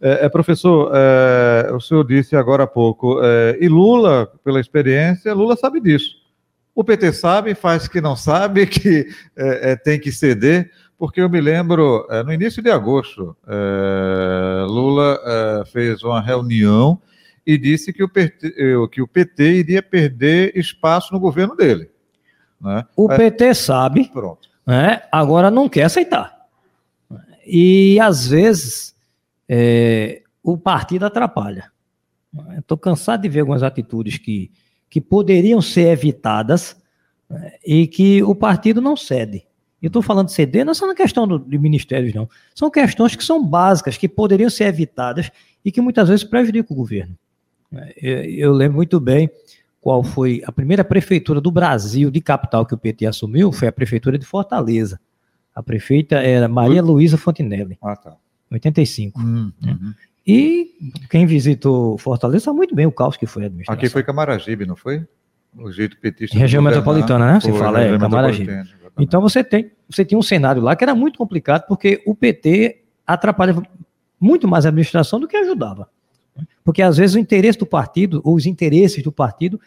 É, 0.00 0.26
é 0.26 0.28
professor, 0.28 0.92
é, 0.94 1.72
o 1.72 1.80
senhor 1.80 2.06
disse 2.06 2.36
agora 2.36 2.64
há 2.64 2.66
pouco, 2.66 3.18
é, 3.22 3.56
e 3.60 3.68
Lula, 3.68 4.30
pela 4.44 4.60
experiência, 4.60 5.32
Lula 5.32 5.56
sabe 5.56 5.80
disso. 5.80 6.20
O 6.74 6.84
PT 6.84 7.12
sabe, 7.12 7.54
faz 7.54 7.88
que 7.88 8.00
não 8.00 8.14
sabe, 8.14 8.66
que 8.68 9.06
é, 9.34 9.74
tem 9.76 9.98
que 9.98 10.12
ceder, 10.12 10.70
porque 10.98 11.20
eu 11.20 11.30
me 11.30 11.40
lembro, 11.40 12.06
no 12.24 12.32
início 12.32 12.62
de 12.62 12.70
agosto, 12.70 13.36
Lula 14.68 15.64
fez 15.72 16.04
uma 16.04 16.20
reunião 16.20 17.00
e 17.46 17.58
disse 17.58 17.92
que 17.92 18.02
o, 18.02 18.08
PT, 18.08 18.54
que 18.90 19.02
o 19.02 19.08
PT 19.08 19.52
iria 19.52 19.82
perder 19.82 20.56
espaço 20.56 21.12
no 21.12 21.20
governo 21.20 21.56
dele. 21.56 21.90
Né? 22.60 22.84
O 22.96 23.08
PT 23.08 23.54
sabe, 23.54 24.08
Pronto. 24.08 24.48
Né? 24.66 25.02
agora 25.10 25.50
não 25.50 25.68
quer 25.68 25.84
aceitar. 25.84 26.46
E 27.44 27.98
às 28.00 28.28
vezes 28.28 28.94
é, 29.48 30.22
o 30.42 30.56
partido 30.56 31.04
atrapalha. 31.04 31.70
Estou 32.58 32.78
cansado 32.78 33.22
de 33.22 33.28
ver 33.28 33.40
algumas 33.40 33.62
atitudes 33.62 34.16
que, 34.16 34.50
que 34.88 35.00
poderiam 35.00 35.60
ser 35.60 35.88
evitadas 35.88 36.76
né, 37.28 37.52
e 37.66 37.86
que 37.86 38.22
o 38.22 38.34
partido 38.34 38.80
não 38.80 38.96
cede. 38.96 39.44
Eu 39.82 39.88
estou 39.88 40.00
falando 40.00 40.26
de 40.26 40.32
ceder, 40.32 40.64
não 40.64 40.70
é 40.70 40.74
só 40.74 40.86
na 40.86 40.94
questão 40.94 41.26
do, 41.26 41.40
de 41.40 41.58
ministérios, 41.58 42.14
não. 42.14 42.28
São 42.54 42.70
questões 42.70 43.16
que 43.16 43.24
são 43.24 43.44
básicas, 43.44 43.96
que 43.96 44.08
poderiam 44.08 44.48
ser 44.48 44.64
evitadas 44.64 45.30
e 45.64 45.72
que 45.72 45.80
muitas 45.80 46.08
vezes 46.08 46.24
prejudicam 46.24 46.74
o 46.74 46.78
governo. 46.78 47.18
É, 47.74 48.26
eu 48.30 48.52
lembro 48.52 48.76
muito 48.76 49.00
bem 49.00 49.30
qual 49.80 50.02
foi 50.04 50.42
a 50.46 50.52
primeira 50.52 50.84
prefeitura 50.84 51.40
do 51.40 51.50
Brasil 51.50 52.10
de 52.10 52.20
capital 52.20 52.64
que 52.64 52.74
o 52.74 52.78
PT 52.78 53.06
assumiu, 53.06 53.50
foi 53.50 53.68
a 53.68 53.72
prefeitura 53.72 54.16
de 54.16 54.24
Fortaleza. 54.24 55.00
A 55.54 55.62
prefeita 55.62 56.16
era 56.16 56.48
Maria 56.48 56.82
Luísa 56.82 57.18
Fontinelli. 57.18 57.76
Ah, 57.82 57.96
tá. 57.96 58.16
85. 58.50 59.20
Hum, 59.20 59.52
né? 59.60 59.72
uhum. 59.72 59.94
E 60.26 60.70
quem 61.10 61.26
visitou 61.26 61.98
Fortaleza 61.98 62.44
sabe 62.44 62.58
muito 62.58 62.74
bem 62.74 62.86
o 62.86 62.92
caos 62.92 63.16
que 63.16 63.26
foi 63.26 63.42
a 63.42 63.46
administração. 63.46 63.78
Aqui 63.78 63.88
foi 63.88 64.02
Camaragibe, 64.02 64.64
não 64.66 64.76
foi? 64.76 65.04
O 65.56 65.70
jeito 65.70 65.98
petista. 65.98 66.38
Região 66.38 66.62
metropolitana, 66.62 67.34
né? 67.34 67.40
Você 67.40 67.52
fala, 67.52 67.80
é, 67.80 67.98
Camaragibe. 67.98 68.52
Então 68.98 69.20
você 69.20 69.42
tem, 69.42 69.70
você 69.88 70.04
tinha 70.04 70.18
um 70.18 70.22
cenário 70.22 70.62
lá 70.62 70.76
que 70.76 70.84
era 70.84 70.94
muito 70.94 71.18
complicado, 71.18 71.66
porque 71.66 72.02
o 72.06 72.14
PT 72.14 72.82
atrapalhava 73.06 73.62
muito 74.20 74.46
mais 74.46 74.64
a 74.64 74.68
administração 74.68 75.18
do 75.18 75.26
que 75.26 75.36
ajudava. 75.36 75.88
Porque 76.64 76.82
às 76.82 76.96
vezes 76.96 77.16
o 77.16 77.18
interesse 77.18 77.58
do 77.58 77.66
partido, 77.66 78.20
ou 78.24 78.34
os 78.34 78.46
interesses 78.46 79.02
do 79.02 79.12
partido, 79.12 79.60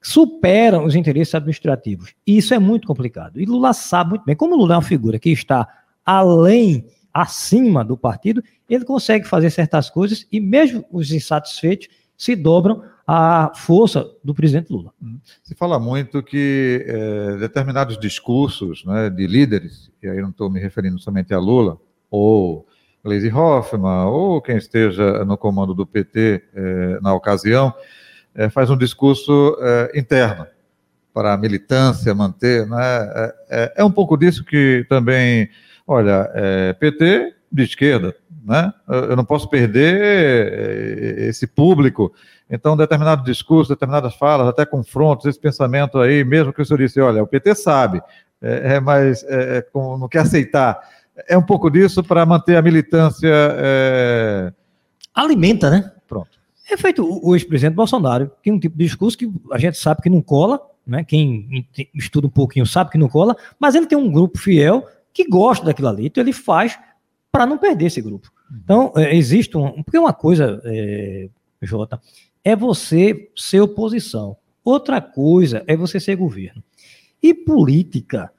superam 0.00 0.84
os 0.84 0.94
interesses 0.94 1.34
administrativos. 1.34 2.14
E 2.26 2.36
isso 2.36 2.52
é 2.52 2.58
muito 2.58 2.86
complicado. 2.86 3.40
E 3.40 3.44
Lula 3.44 3.72
sabe 3.72 4.10
muito 4.10 4.24
bem, 4.24 4.34
como 4.34 4.56
Lula 4.56 4.74
é 4.74 4.76
uma 4.76 4.82
figura 4.82 5.18
que 5.18 5.30
está 5.30 5.66
além, 6.04 6.84
acima 7.14 7.84
do 7.84 7.96
partido, 7.96 8.42
ele 8.68 8.84
consegue 8.84 9.26
fazer 9.26 9.50
certas 9.50 9.90
coisas 9.90 10.26
e 10.32 10.40
mesmo 10.40 10.84
os 10.90 11.12
insatisfeitos 11.12 11.88
se 12.16 12.34
dobram 12.34 12.82
à 13.06 13.52
força 13.54 14.08
do 14.22 14.34
presidente 14.34 14.72
Lula. 14.72 14.92
Hum. 15.02 15.18
Se 15.42 15.54
fala 15.54 15.78
muito 15.78 16.22
que 16.22 16.84
é, 16.86 17.36
determinados 17.36 17.98
discursos 17.98 18.84
né, 18.84 19.10
de 19.10 19.26
líderes, 19.26 19.90
e 20.02 20.08
aí 20.08 20.20
não 20.20 20.30
estou 20.30 20.48
me 20.48 20.60
referindo 20.60 20.98
somente 20.98 21.34
a 21.34 21.38
Lula, 21.38 21.78
ou 22.10 22.66
Gleisi 23.04 23.32
Hoffmann, 23.32 24.06
ou 24.06 24.40
quem 24.40 24.56
esteja 24.56 25.24
no 25.24 25.36
comando 25.36 25.74
do 25.74 25.84
PT 25.84 26.42
eh, 26.54 26.98
na 27.02 27.12
ocasião, 27.12 27.74
eh, 28.32 28.48
faz 28.48 28.70
um 28.70 28.76
discurso 28.76 29.56
eh, 29.60 29.90
interno 29.96 30.46
para 31.12 31.32
a 31.32 31.36
militância 31.36 32.14
manter. 32.14 32.64
Né? 32.66 32.78
É, 32.80 33.34
é, 33.50 33.72
é, 33.78 33.84
um 33.84 33.90
pouco 33.90 34.16
disso 34.16 34.44
que 34.44 34.86
também, 34.88 35.50
olha, 35.86 36.30
PT 36.78 37.34
de 37.50 37.64
esquerda, 37.64 38.14
né? 38.46 38.72
eu 38.88 39.14
não 39.14 39.24
posso 39.24 39.50
perder 39.50 41.18
esse 41.28 41.46
público. 41.46 42.14
Então, 42.48 42.76
determinado 42.76 43.24
discurso, 43.24 43.74
determinadas 43.74 44.14
falas, 44.14 44.48
até 44.48 44.64
confrontos, 44.64 45.26
esse 45.26 45.38
pensamento 45.38 45.98
aí, 45.98 46.24
mesmo 46.24 46.52
que 46.52 46.62
o 46.62 46.64
senhor 46.64 46.78
disse, 46.78 47.00
olha, 47.00 47.22
o 47.22 47.26
PT 47.26 47.54
sabe, 47.56 48.00
é, 48.40 48.80
mas 48.80 49.22
é, 49.28 49.66
não 49.74 50.08
quer 50.08 50.20
aceitar 50.20 50.80
é 51.28 51.36
um 51.36 51.42
pouco 51.42 51.70
disso 51.70 52.02
para 52.02 52.24
manter 52.24 52.56
a 52.56 52.62
militância. 52.62 53.28
É... 53.30 54.52
Alimenta, 55.14 55.70
né? 55.70 55.92
Pronto. 56.08 56.30
É 56.70 56.76
feito 56.76 57.04
o 57.04 57.34
ex-presidente 57.34 57.74
Bolsonaro, 57.74 58.30
tem 58.42 58.52
um 58.52 58.58
tipo 58.58 58.76
de 58.76 58.84
discurso 58.84 59.18
que 59.18 59.30
a 59.50 59.58
gente 59.58 59.76
sabe 59.76 60.00
que 60.00 60.08
não 60.08 60.22
cola, 60.22 60.60
né? 60.86 61.04
Quem 61.04 61.66
estuda 61.94 62.26
um 62.26 62.30
pouquinho 62.30 62.64
sabe 62.64 62.90
que 62.90 62.98
não 62.98 63.08
cola, 63.08 63.36
mas 63.58 63.74
ele 63.74 63.86
tem 63.86 63.98
um 63.98 64.10
grupo 64.10 64.38
fiel 64.38 64.86
que 65.12 65.28
gosta 65.28 65.66
daquilo 65.66 65.88
ali, 65.88 66.06
então 66.06 66.22
ele 66.22 66.32
faz 66.32 66.78
para 67.30 67.46
não 67.46 67.58
perder 67.58 67.86
esse 67.86 68.00
grupo. 68.00 68.30
Então, 68.64 68.92
é, 68.96 69.14
existe 69.16 69.56
um. 69.56 69.82
Porque 69.82 69.98
uma 69.98 70.12
coisa, 70.12 70.60
é, 70.64 71.28
Jota, 71.62 72.00
é 72.44 72.54
você 72.54 73.30
ser 73.34 73.60
oposição. 73.60 74.36
Outra 74.64 75.00
coisa 75.00 75.64
é 75.66 75.76
você 75.76 75.98
ser 75.98 76.16
governo. 76.16 76.62
E 77.22 77.32
política 77.32 78.30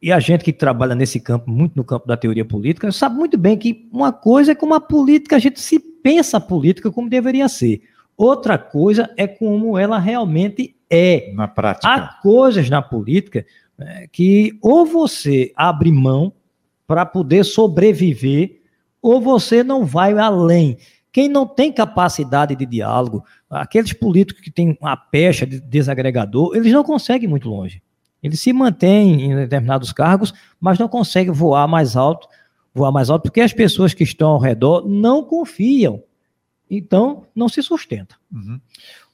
e 0.00 0.12
a 0.12 0.20
gente 0.20 0.44
que 0.44 0.52
trabalha 0.52 0.94
nesse 0.94 1.18
campo, 1.18 1.50
muito 1.50 1.74
no 1.74 1.84
campo 1.84 2.06
da 2.06 2.16
teoria 2.16 2.44
política, 2.44 2.90
sabe 2.92 3.16
muito 3.16 3.36
bem 3.36 3.56
que 3.56 3.88
uma 3.92 4.12
coisa 4.12 4.52
é 4.52 4.54
como 4.54 4.74
a 4.74 4.80
política, 4.80 5.36
a 5.36 5.40
gente 5.40 5.60
se 5.60 5.80
pensa 5.80 6.36
a 6.36 6.40
política 6.40 6.90
como 6.90 7.08
deveria 7.08 7.48
ser. 7.48 7.82
Outra 8.16 8.56
coisa 8.56 9.12
é 9.16 9.26
como 9.26 9.76
ela 9.76 9.98
realmente 9.98 10.76
é. 10.88 11.32
Na 11.34 11.48
prática. 11.48 11.88
Há 11.88 12.20
coisas 12.22 12.70
na 12.70 12.80
política 12.80 13.44
é, 13.78 14.08
que 14.10 14.58
ou 14.62 14.86
você 14.86 15.52
abre 15.56 15.92
mão 15.92 16.32
para 16.86 17.04
poder 17.04 17.44
sobreviver, 17.44 18.60
ou 19.02 19.20
você 19.20 19.62
não 19.62 19.84
vai 19.84 20.16
além. 20.16 20.78
Quem 21.12 21.28
não 21.28 21.46
tem 21.46 21.72
capacidade 21.72 22.56
de 22.56 22.64
diálogo, 22.64 23.24
aqueles 23.50 23.92
políticos 23.92 24.42
que 24.42 24.50
têm 24.50 24.76
uma 24.80 24.96
pecha 24.96 25.46
de 25.46 25.60
desagregador, 25.60 26.56
eles 26.56 26.72
não 26.72 26.82
conseguem 26.82 27.28
muito 27.28 27.48
longe. 27.48 27.82
Ele 28.22 28.36
se 28.36 28.52
mantém 28.52 29.22
em 29.22 29.34
determinados 29.34 29.92
cargos, 29.92 30.34
mas 30.60 30.78
não 30.78 30.88
consegue 30.88 31.30
voar 31.30 31.68
mais 31.68 31.96
alto, 31.96 32.28
voar 32.74 32.92
mais 32.92 33.10
alto, 33.10 33.22
porque 33.22 33.40
as 33.40 33.52
pessoas 33.52 33.94
que 33.94 34.02
estão 34.02 34.30
ao 34.30 34.38
redor 34.38 34.88
não 34.88 35.22
confiam. 35.24 36.02
Então, 36.70 37.26
não 37.34 37.48
se 37.48 37.62
sustenta. 37.62 38.16
Uhum. 38.32 38.60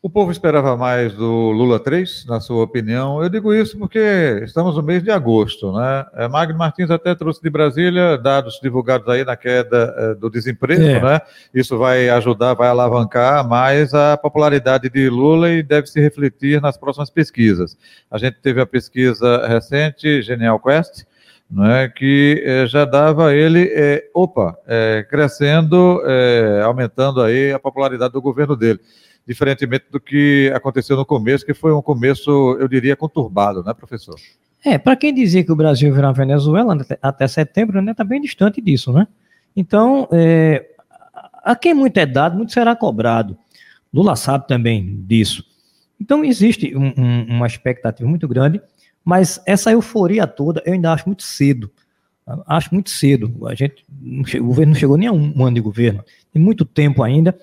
O 0.04 0.10
povo 0.10 0.30
esperava 0.30 0.76
mais 0.76 1.14
do 1.14 1.50
Lula 1.50 1.80
3, 1.80 2.26
na 2.26 2.38
sua 2.38 2.62
opinião? 2.62 3.22
Eu 3.22 3.30
digo 3.30 3.54
isso 3.54 3.78
porque 3.78 4.38
estamos 4.44 4.76
no 4.76 4.82
mês 4.82 5.02
de 5.02 5.10
agosto, 5.10 5.72
né? 5.72 6.04
É, 6.12 6.28
Magno 6.28 6.58
Martins 6.58 6.90
até 6.90 7.14
trouxe 7.14 7.40
de 7.40 7.48
Brasília 7.48 8.18
dados 8.18 8.60
divulgados 8.62 9.08
aí 9.08 9.24
na 9.24 9.34
queda 9.34 9.94
é, 9.96 10.14
do 10.14 10.28
desemprego, 10.28 10.82
é. 10.82 11.00
né? 11.00 11.20
Isso 11.54 11.78
vai 11.78 12.10
ajudar, 12.10 12.52
vai 12.52 12.68
alavancar 12.68 13.48
mais 13.48 13.94
a 13.94 14.14
popularidade 14.18 14.90
de 14.90 15.08
Lula 15.08 15.50
e 15.50 15.62
deve 15.62 15.86
se 15.86 15.98
refletir 15.98 16.60
nas 16.60 16.76
próximas 16.76 17.08
pesquisas. 17.08 17.74
A 18.10 18.18
gente 18.18 18.36
teve 18.42 18.60
a 18.60 18.66
pesquisa 18.66 19.46
recente, 19.46 20.20
Genial 20.20 20.60
Quest, 20.60 21.06
né, 21.50 21.88
que 21.88 22.42
eh, 22.44 22.66
já 22.66 22.84
dava 22.84 23.34
ele, 23.34 23.70
eh, 23.72 24.04
opa, 24.12 24.54
eh, 24.66 25.06
crescendo, 25.08 26.02
aumentando 26.64 27.22
aí 27.22 27.52
a 27.52 27.58
popularidade 27.58 28.12
do 28.12 28.20
governo 28.20 28.54
dele 28.54 28.80
diferentemente 29.26 29.86
do 29.90 29.98
que 29.98 30.50
aconteceu 30.54 30.96
no 30.96 31.04
começo, 31.04 31.44
que 31.44 31.54
foi 31.54 31.72
um 31.72 31.82
começo, 31.82 32.30
eu 32.60 32.68
diria, 32.68 32.96
conturbado, 32.96 33.62
né, 33.62 33.72
professor? 33.72 34.16
É, 34.64 34.78
para 34.78 34.96
quem 34.96 35.12
dizia 35.12 35.44
que 35.44 35.52
o 35.52 35.56
Brasil 35.56 35.92
virar 35.92 36.12
Venezuela 36.12 36.76
até 37.02 37.26
setembro, 37.26 37.82
né, 37.82 37.92
está 37.92 38.04
bem 38.04 38.20
distante 38.20 38.60
disso, 38.60 38.92
né? 38.92 39.06
Então, 39.54 40.08
é, 40.10 40.66
a 41.42 41.54
quem 41.54 41.74
muito 41.74 41.98
é 41.98 42.06
dado, 42.06 42.36
muito 42.36 42.52
será 42.52 42.74
cobrado. 42.74 43.36
Lula 43.92 44.16
sabe 44.16 44.48
também 44.48 45.02
disso. 45.06 45.44
Então, 46.00 46.24
existe 46.24 46.76
um, 46.76 46.92
um, 46.96 47.26
uma 47.36 47.46
expectativa 47.46 48.08
muito 48.08 48.26
grande, 48.26 48.60
mas 49.04 49.40
essa 49.46 49.70
euforia 49.70 50.26
toda 50.26 50.62
eu 50.64 50.72
ainda 50.72 50.92
acho 50.92 51.06
muito 51.06 51.22
cedo. 51.22 51.70
Acho 52.46 52.72
muito 52.72 52.88
cedo. 52.88 53.46
A 53.46 53.54
gente, 53.54 53.84
o 54.40 54.44
governo 54.44 54.72
não 54.72 54.80
chegou 54.80 54.96
nem 54.96 55.08
a 55.08 55.12
um, 55.12 55.32
um 55.36 55.44
ano 55.44 55.54
de 55.54 55.60
governo. 55.60 56.02
Tem 56.32 56.42
muito 56.42 56.64
tempo 56.64 57.02
ainda. 57.02 57.38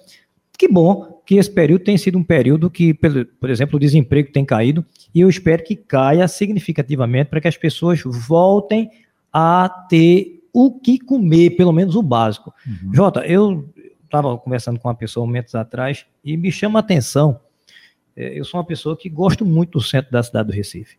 Que 0.61 0.67
bom 0.67 1.23
que 1.25 1.37
esse 1.37 1.49
período 1.49 1.83
tem 1.83 1.97
sido 1.97 2.19
um 2.19 2.23
período 2.23 2.69
que, 2.69 2.93
por 2.93 3.49
exemplo, 3.49 3.77
o 3.77 3.79
desemprego 3.79 4.31
tem 4.31 4.45
caído 4.45 4.85
e 5.11 5.19
eu 5.19 5.27
espero 5.27 5.63
que 5.63 5.75
caia 5.75 6.27
significativamente 6.27 7.31
para 7.31 7.41
que 7.41 7.47
as 7.47 7.57
pessoas 7.57 8.03
voltem 8.05 8.87
a 9.33 9.67
ter 9.89 10.39
o 10.53 10.79
que 10.79 10.99
comer, 10.99 11.55
pelo 11.55 11.71
menos 11.71 11.95
o 11.95 12.03
básico. 12.03 12.53
Uhum. 12.63 12.93
Jota, 12.93 13.25
eu 13.25 13.73
estava 14.05 14.37
conversando 14.37 14.79
com 14.79 14.87
uma 14.87 14.93
pessoa 14.93 15.25
momentos 15.25 15.55
atrás 15.55 16.05
e 16.23 16.37
me 16.37 16.51
chama 16.51 16.77
a 16.77 16.81
atenção. 16.81 17.39
É, 18.15 18.37
eu 18.37 18.45
sou 18.45 18.59
uma 18.59 18.65
pessoa 18.67 18.95
que 18.95 19.09
gosto 19.09 19.43
muito 19.43 19.79
do 19.79 19.83
centro 19.83 20.11
da 20.11 20.21
cidade 20.21 20.49
do 20.49 20.53
Recife. 20.53 20.95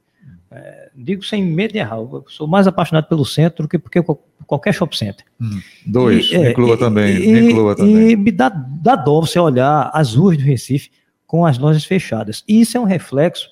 É, 0.55 0.91
digo 0.95 1.25
sem 1.25 1.43
medo 1.43 1.73
de 1.73 1.79
errar, 1.79 1.97
eu 1.97 2.25
sou 2.29 2.47
mais 2.47 2.67
apaixonado 2.67 3.09
pelo 3.09 3.25
centro 3.25 3.65
do 3.65 3.69
que 3.69 3.79
porque 3.79 4.03
qualquer 4.47 4.75
shopping 4.75 4.97
center. 4.97 5.25
Hum, 5.41 5.61
dois, 5.87 6.31
e, 6.31 6.51
inclua, 6.51 6.75
é, 6.75 6.77
também, 6.77 7.17
e, 7.17 7.51
inclua 7.51 7.75
também. 7.75 8.11
E 8.11 8.17
me 8.17 8.31
dá, 8.31 8.49
dá 8.49 8.95
dó 8.95 9.21
você 9.21 9.39
olhar 9.39 9.91
as 9.95 10.15
ruas 10.15 10.37
do 10.37 10.43
Recife 10.43 10.91
com 11.27 11.47
as 11.47 11.59
lojas 11.59 11.85
fechadas. 11.85 12.45
E 12.47 12.61
isso 12.61 12.77
é 12.77 12.81
um 12.81 12.85
reflexo 12.85 13.49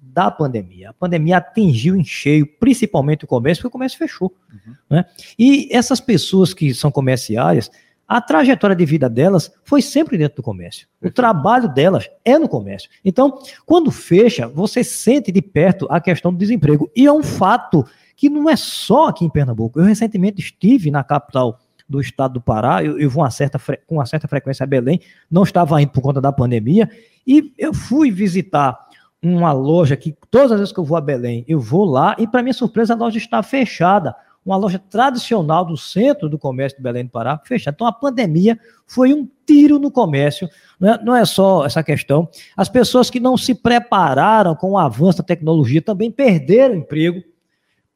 da 0.00 0.30
pandemia. 0.30 0.90
A 0.90 0.92
pandemia 0.92 1.38
atingiu 1.38 1.96
em 1.96 2.04
cheio, 2.04 2.46
principalmente 2.46 3.24
o 3.24 3.28
comércio, 3.28 3.62
porque 3.62 3.68
o 3.68 3.72
comércio 3.72 3.98
fechou. 3.98 4.34
Uhum. 4.52 4.74
Né? 4.90 5.04
E 5.38 5.68
essas 5.70 6.00
pessoas 6.00 6.52
que 6.52 6.74
são 6.74 6.90
comerciárias, 6.90 7.70
a 8.10 8.20
trajetória 8.20 8.74
de 8.74 8.84
vida 8.84 9.08
delas 9.08 9.52
foi 9.62 9.80
sempre 9.80 10.18
dentro 10.18 10.38
do 10.38 10.42
comércio. 10.42 10.88
O 11.00 11.12
trabalho 11.12 11.72
delas 11.72 12.10
é 12.24 12.36
no 12.40 12.48
comércio. 12.48 12.90
Então, 13.04 13.38
quando 13.64 13.92
fecha, 13.92 14.48
você 14.48 14.82
sente 14.82 15.30
de 15.30 15.40
perto 15.40 15.86
a 15.88 16.00
questão 16.00 16.32
do 16.32 16.36
desemprego. 16.36 16.90
E 16.96 17.06
é 17.06 17.12
um 17.12 17.22
fato 17.22 17.86
que 18.16 18.28
não 18.28 18.50
é 18.50 18.56
só 18.56 19.06
aqui 19.06 19.24
em 19.24 19.30
Pernambuco. 19.30 19.78
Eu 19.78 19.84
recentemente 19.84 20.40
estive 20.40 20.90
na 20.90 21.04
capital 21.04 21.60
do 21.88 22.00
estado 22.00 22.34
do 22.34 22.40
Pará, 22.40 22.82
eu, 22.82 22.98
eu 22.98 23.08
vou 23.08 23.22
uma 23.22 23.30
certa, 23.30 23.60
com 23.86 23.94
uma 23.94 24.06
certa 24.06 24.26
frequência 24.26 24.64
a 24.64 24.66
Belém, 24.66 25.00
não 25.30 25.44
estava 25.44 25.80
indo 25.80 25.92
por 25.92 26.00
conta 26.00 26.20
da 26.20 26.32
pandemia, 26.32 26.90
e 27.24 27.52
eu 27.56 27.72
fui 27.72 28.10
visitar 28.10 28.76
uma 29.22 29.52
loja 29.52 29.96
que 29.96 30.16
todas 30.30 30.50
as 30.50 30.58
vezes 30.58 30.72
que 30.72 30.80
eu 30.80 30.84
vou 30.84 30.96
a 30.96 31.00
Belém, 31.00 31.44
eu 31.46 31.60
vou 31.60 31.84
lá, 31.84 32.16
e 32.18 32.26
para 32.26 32.42
minha 32.42 32.54
surpresa 32.54 32.94
a 32.94 32.96
loja 32.96 33.18
está 33.18 33.40
fechada, 33.40 34.16
uma 34.50 34.56
loja 34.56 34.78
tradicional 34.78 35.64
do 35.64 35.76
centro 35.76 36.28
do 36.28 36.38
comércio 36.38 36.78
de 36.78 36.82
Belém 36.82 37.04
do 37.04 37.10
Pará, 37.10 37.40
fechada. 37.44 37.74
Então 37.74 37.86
a 37.86 37.92
pandemia 37.92 38.58
foi 38.86 39.14
um 39.14 39.28
tiro 39.46 39.78
no 39.78 39.90
comércio, 39.90 40.48
não 40.78 40.92
é, 40.92 41.04
não 41.04 41.16
é 41.16 41.24
só 41.24 41.64
essa 41.64 41.82
questão, 41.82 42.28
as 42.56 42.68
pessoas 42.68 43.10
que 43.10 43.20
não 43.20 43.36
se 43.36 43.54
prepararam 43.54 44.54
com 44.54 44.72
o 44.72 44.78
avanço 44.78 45.18
da 45.18 45.24
tecnologia 45.24 45.80
também 45.80 46.10
perderam 46.10 46.74
emprego, 46.74 47.22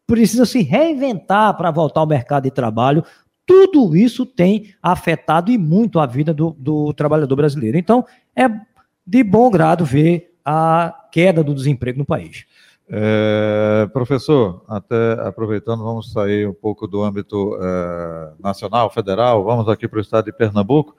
precisam 0.06 0.44
se 0.46 0.62
reinventar 0.62 1.56
para 1.56 1.70
voltar 1.70 2.00
ao 2.00 2.06
mercado 2.06 2.44
de 2.44 2.50
trabalho, 2.50 3.04
tudo 3.46 3.94
isso 3.96 4.24
tem 4.24 4.74
afetado 4.82 5.50
e 5.50 5.58
muito 5.58 5.98
a 5.98 6.06
vida 6.06 6.32
do, 6.32 6.56
do 6.58 6.92
trabalhador 6.94 7.36
brasileiro. 7.36 7.76
Então, 7.76 8.04
é 8.34 8.48
de 9.06 9.22
bom 9.22 9.50
grado 9.50 9.84
ver 9.84 10.34
a 10.44 10.94
queda 11.10 11.44
do 11.44 11.54
desemprego 11.54 11.98
no 11.98 12.04
país. 12.04 12.44
É, 12.88 13.88
professor, 13.92 14.62
até 14.68 15.14
aproveitando, 15.26 15.82
vamos 15.82 16.12
sair 16.12 16.46
um 16.46 16.52
pouco 16.52 16.86
do 16.86 17.02
âmbito 17.02 17.58
é, 17.60 18.32
nacional, 18.42 18.90
federal, 18.90 19.42
vamos 19.42 19.68
aqui 19.68 19.88
para 19.88 19.98
o 19.98 20.02
estado 20.02 20.26
de 20.26 20.32
Pernambuco. 20.32 20.94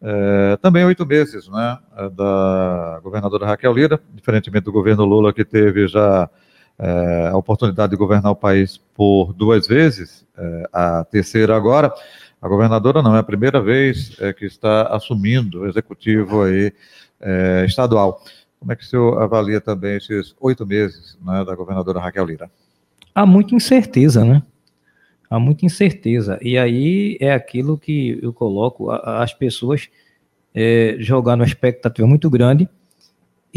É, 0.00 0.56
também 0.58 0.84
oito 0.84 1.04
meses, 1.06 1.48
né, 1.48 1.78
da 2.12 3.00
governadora 3.02 3.46
Raquel 3.46 3.72
Lira, 3.72 4.00
diferentemente 4.14 4.64
do 4.64 4.72
governo 4.72 5.04
Lula, 5.04 5.32
que 5.32 5.44
teve 5.44 5.88
já 5.88 6.28
é, 6.78 7.30
a 7.32 7.36
oportunidade 7.36 7.90
de 7.90 7.96
governar 7.96 8.30
o 8.30 8.36
país 8.36 8.78
por 8.94 9.32
duas 9.32 9.66
vezes, 9.66 10.26
é, 10.36 10.68
a 10.72 11.04
terceira 11.04 11.56
agora. 11.56 11.92
A 12.40 12.48
governadora 12.48 13.02
não 13.02 13.16
é 13.16 13.18
a 13.18 13.24
primeira 13.24 13.60
vez 13.60 14.16
é, 14.20 14.32
que 14.32 14.44
está 14.44 14.82
assumindo 14.94 15.62
o 15.62 15.68
executivo 15.68 16.42
aí, 16.42 16.72
estadual. 17.66 18.22
Como 18.58 18.72
é 18.72 18.76
que 18.76 18.84
o 18.84 18.86
senhor 18.86 19.22
avalia 19.22 19.60
também 19.60 19.96
esses 19.96 20.34
oito 20.40 20.66
meses 20.66 21.16
né, 21.24 21.44
da 21.44 21.54
governadora 21.54 22.00
Raquel 22.00 22.24
Lira? 22.24 22.50
Há 23.14 23.24
muita 23.24 23.54
incerteza, 23.54 24.24
né? 24.24 24.42
Há 25.28 25.38
muita 25.38 25.66
incerteza. 25.66 26.38
E 26.40 26.56
aí 26.56 27.16
é 27.20 27.32
aquilo 27.32 27.78
que 27.78 28.18
eu 28.22 28.32
coloco, 28.32 28.90
as 28.90 29.32
pessoas 29.34 29.88
é, 30.54 30.96
jogando 30.98 31.40
uma 31.40 31.46
expectativa 31.46 32.06
muito 32.06 32.30
grande 32.30 32.68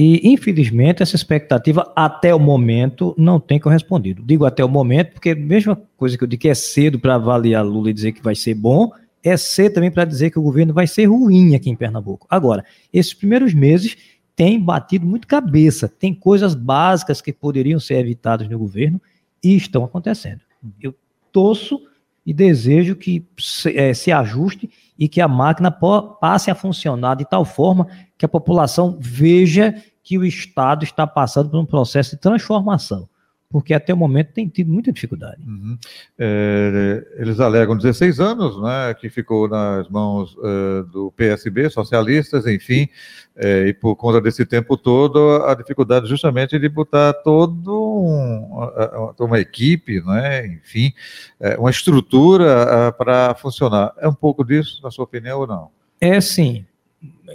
e, 0.02 0.32
infelizmente, 0.32 1.04
essa 1.04 1.18
expectativa, 1.18 1.92
até 1.94 2.34
o 2.34 2.40
momento, 2.40 3.14
não 3.18 3.38
tem 3.38 3.60
correspondido. 3.60 4.24
Digo 4.26 4.46
até 4.46 4.64
o 4.64 4.70
momento, 4.70 5.12
porque 5.12 5.32
a 5.32 5.36
mesma 5.36 5.76
coisa 5.98 6.18
que 6.18 6.24
eu 6.24 6.28
digo 6.28 6.42
que 6.42 6.48
é 6.48 6.54
cedo 6.54 6.98
para 6.98 7.16
avaliar 7.16 7.66
Lula 7.66 7.90
e 7.90 7.94
dizer 7.94 8.14
que 8.14 8.24
vai 8.24 8.34
ser 8.34 8.54
bom, 8.54 8.92
é 9.22 9.36
cedo 9.36 9.74
também 9.74 9.92
para 9.92 10.06
dizer 10.06 10.32
que 10.32 10.40
o 10.40 10.42
governo 10.42 10.74
vai 10.74 10.88
ser 10.88 11.04
ruim 11.04 11.54
aqui 11.54 11.70
em 11.70 11.76
Pernambuco. 11.76 12.26
Agora, 12.30 12.64
esses 12.94 13.14
primeiros 13.14 13.54
meses 13.54 13.98
têm 14.40 14.58
batido 14.58 15.06
muito 15.06 15.28
cabeça, 15.28 15.90
tem 15.90 16.14
coisas 16.14 16.56
básicas 16.56 17.20
que 17.20 17.34
poderiam 17.34 17.78
ser 17.78 17.96
evitadas 17.96 18.48
no 18.48 18.58
governo 18.58 19.02
e 19.44 19.54
estão 19.54 19.84
acontecendo. 19.84 20.40
Eu 20.82 20.96
torço 21.30 21.82
e 22.26 22.34
desejo 22.34 22.96
que 22.96 23.28
se, 23.38 23.78
é, 23.78 23.94
se 23.94 24.14
ajuste 24.14 24.70
e 24.98 25.10
que 25.10 25.20
a 25.20 25.28
máquina 25.28 25.70
passe 25.70 26.50
a 26.50 26.56
funcionar 26.56 27.16
de 27.16 27.26
tal 27.26 27.44
forma 27.44 27.86
que 28.18 28.24
a 28.24 28.30
população 28.30 28.98
veja 28.98 29.76
que 30.02 30.18
o 30.18 30.24
Estado 30.24 30.86
está 30.86 31.06
passando 31.06 31.50
por 31.50 31.60
um 31.60 31.66
processo 31.66 32.12
de 32.12 32.22
transformação, 32.22 33.10
porque 33.52 33.74
até 33.74 33.92
o 33.94 33.98
momento 33.98 34.32
tem 34.32 34.48
tido 34.48 34.72
muita 34.72 34.94
dificuldade. 34.94 35.42
Uhum. 35.42 35.76
É, 36.20 37.04
eles 37.18 37.40
alegam 37.40 37.76
16 37.76 38.20
anos, 38.20 38.62
né, 38.62 38.94
que 38.94 39.10
ficou 39.10 39.48
nas 39.48 39.90
mãos 39.90 40.36
uh, 40.38 40.84
do 40.92 41.12
PSB, 41.12 41.68
socialistas, 41.72 42.46
enfim, 42.46 42.88
é, 43.36 43.68
e 43.68 43.74
por 43.74 43.96
conta 43.96 44.22
desse 44.22 44.46
tempo 44.46 44.78
todo, 44.78 45.44
a 45.44 45.56
dificuldade 45.56 46.08
justamente 46.08 46.60
de 46.60 46.70
botar 46.70 47.12
todo 47.14 47.74
um, 47.74 49.14
uma 49.20 49.40
equipe, 49.40 50.00
né, 50.02 50.46
enfim, 50.46 50.94
é, 51.40 51.58
uma 51.58 51.72
estrutura 51.72 52.90
uh, 52.90 52.98
para 52.98 53.34
funcionar. 53.34 53.94
É 53.98 54.08
um 54.08 54.14
pouco 54.14 54.46
disso, 54.46 54.80
na 54.84 54.92
sua 54.92 55.06
opinião, 55.06 55.40
ou 55.40 55.48
não? 55.48 55.72
É 56.00 56.22
sim, 56.22 56.66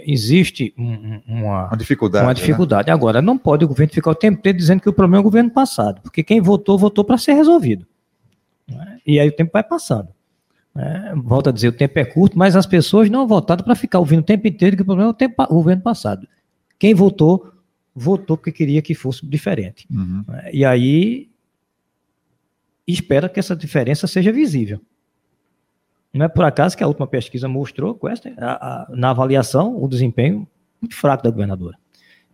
existe 0.05 0.73
um, 0.77 1.21
uma, 1.27 1.67
uma, 1.67 1.77
dificuldade. 1.77 2.25
Uma 2.25 2.33
né? 2.33 2.35
dificuldade. 2.35 2.87
Né? 2.87 2.93
Agora, 2.93 3.21
não 3.21 3.37
pode 3.37 3.65
o 3.65 3.67
governo 3.67 3.93
ficar 3.93 4.11
o 4.11 4.15
tempo 4.15 4.39
inteiro 4.39 4.57
dizendo 4.57 4.81
que 4.81 4.89
o 4.89 4.93
problema 4.93 5.17
é 5.17 5.21
o 5.21 5.23
governo 5.23 5.49
passado, 5.49 6.01
porque 6.01 6.23
quem 6.23 6.41
votou, 6.41 6.77
votou 6.77 7.03
para 7.03 7.17
ser 7.17 7.33
resolvido. 7.33 7.85
Né? 8.67 8.99
E 9.05 9.19
aí 9.19 9.27
o 9.27 9.31
tempo 9.31 9.51
vai 9.53 9.63
passando. 9.63 10.09
Né? 10.73 11.13
Volto 11.15 11.49
a 11.49 11.51
dizer, 11.51 11.69
o 11.69 11.73
tempo 11.73 11.97
é 11.97 12.05
curto, 12.05 12.37
mas 12.37 12.55
as 12.55 12.65
pessoas 12.65 13.09
não 13.09 13.27
votaram 13.27 13.63
para 13.63 13.75
ficar 13.75 13.99
ouvindo 13.99 14.19
o 14.19 14.25
tempo 14.25 14.47
inteiro 14.47 14.75
que 14.75 14.81
o 14.81 14.85
problema 14.85 15.09
é 15.09 15.11
o, 15.11 15.15
tempo, 15.15 15.41
o 15.43 15.55
governo 15.55 15.81
passado. 15.81 16.27
Quem 16.77 16.93
votou, 16.93 17.51
votou 17.95 18.37
porque 18.37 18.51
queria 18.51 18.81
que 18.81 18.93
fosse 18.93 19.25
diferente. 19.25 19.87
Uhum. 19.89 20.23
Né? 20.27 20.49
E 20.53 20.65
aí 20.65 21.29
espera 22.87 23.27
que 23.27 23.39
essa 23.39 23.55
diferença 23.55 24.05
seja 24.05 24.31
visível. 24.31 24.79
Não 26.15 26.25
é 26.25 26.29
por 26.29 26.45
acaso 26.45 26.77
que 26.77 26.83
a 26.83 26.87
última 26.87 27.05
pesquisa 27.05 27.47
mostrou, 27.49 27.99
a, 28.37 28.45
a, 28.45 28.87
na 28.95 29.09
avaliação, 29.09 29.81
o 29.83 29.87
desempenho 29.87 30.47
muito 30.81 30.95
fraco 30.95 31.23
da 31.23 31.29
governadora. 31.29 31.77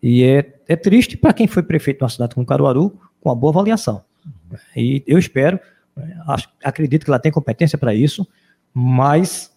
E 0.02 0.24
é, 0.24 0.60
é 0.68 0.76
triste 0.76 1.18
para 1.18 1.34
quem 1.34 1.48
foi 1.48 1.64
prefeito 1.64 1.98
de 1.98 2.04
uma 2.04 2.10
cidade 2.10 2.36
como 2.36 2.46
Caruaru, 2.46 2.92
com 3.20 3.30
uma 3.30 3.36
boa 3.36 3.52
avaliação. 3.52 4.04
E 4.76 5.04
eu 5.08 5.18
espero, 5.18 5.60
acho, 6.28 6.48
acredito 6.64 7.04
que 7.04 7.10
ela 7.10 7.20
tem 7.20 7.32
competência 7.32 7.78
para 7.78 7.94
isso, 7.94 8.28
mas 8.72 9.52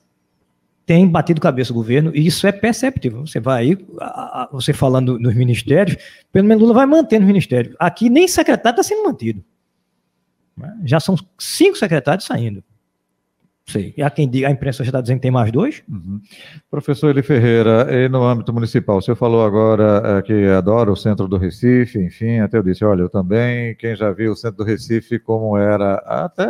tem 0.87 1.06
batido 1.06 1.40
cabeça 1.40 1.72
o 1.72 1.74
governo, 1.74 2.10
e 2.14 2.26
isso 2.26 2.46
é 2.46 2.52
perceptível. 2.52 3.26
Você 3.26 3.40
vai 3.40 3.62
aí, 3.62 3.87
a, 4.00 4.42
a, 4.42 4.48
você 4.50 4.72
falando 4.72 5.18
nos 5.18 5.34
ministérios, 5.34 5.96
pelo 6.32 6.46
menos 6.46 6.62
Lula 6.62 6.74
vai 6.74 6.87
manter 6.87 7.18
no 7.18 7.26
ministério. 7.26 7.74
Aqui 7.78 8.08
nem 8.08 8.26
secretário 8.26 8.80
está 8.80 8.82
sendo 8.82 9.04
mantido. 9.04 9.44
Já 10.84 11.00
são 11.00 11.16
cinco 11.38 11.76
secretários 11.76 12.26
saindo. 12.26 12.62
Sei. 13.66 13.94
E 13.96 14.03
há 14.03 14.11
quem 14.11 14.29
diga, 14.29 14.48
a 14.48 14.50
imprensa 14.50 14.85
já 14.85 14.90
está 14.90 15.00
dizendo 15.00 15.16
que 15.16 15.22
tem 15.22 15.31
mais 15.31 15.50
dois? 15.50 15.83
Uhum. 15.88 16.20
Professor 16.70 17.09
Eli 17.09 17.22
Ferreira, 17.22 17.88
e 17.90 18.09
no 18.11 18.22
âmbito 18.22 18.53
municipal, 18.53 18.98
o 18.98 19.03
senhor 19.03 19.16
falou 19.16 19.44
agora 19.44 20.18
é, 20.18 20.22
que 20.22 20.46
adora 20.48 20.92
o 20.92 20.96
centro 20.96 21.27
do 21.27 21.38
Recife, 21.38 21.98
enfim, 21.98 22.40
até 22.40 22.59
eu 22.59 22.62
disse, 22.62 22.85
olha, 22.85 23.03
eu 23.03 23.09
também, 23.09 23.74
quem 23.77 23.96
já 23.96 24.12
viu 24.12 24.33
o 24.33 24.37
centro 24.37 24.59
do 24.59 24.64
Recife 24.64 25.18
como 25.18 25.57
era 25.57 25.94
até 26.07 26.46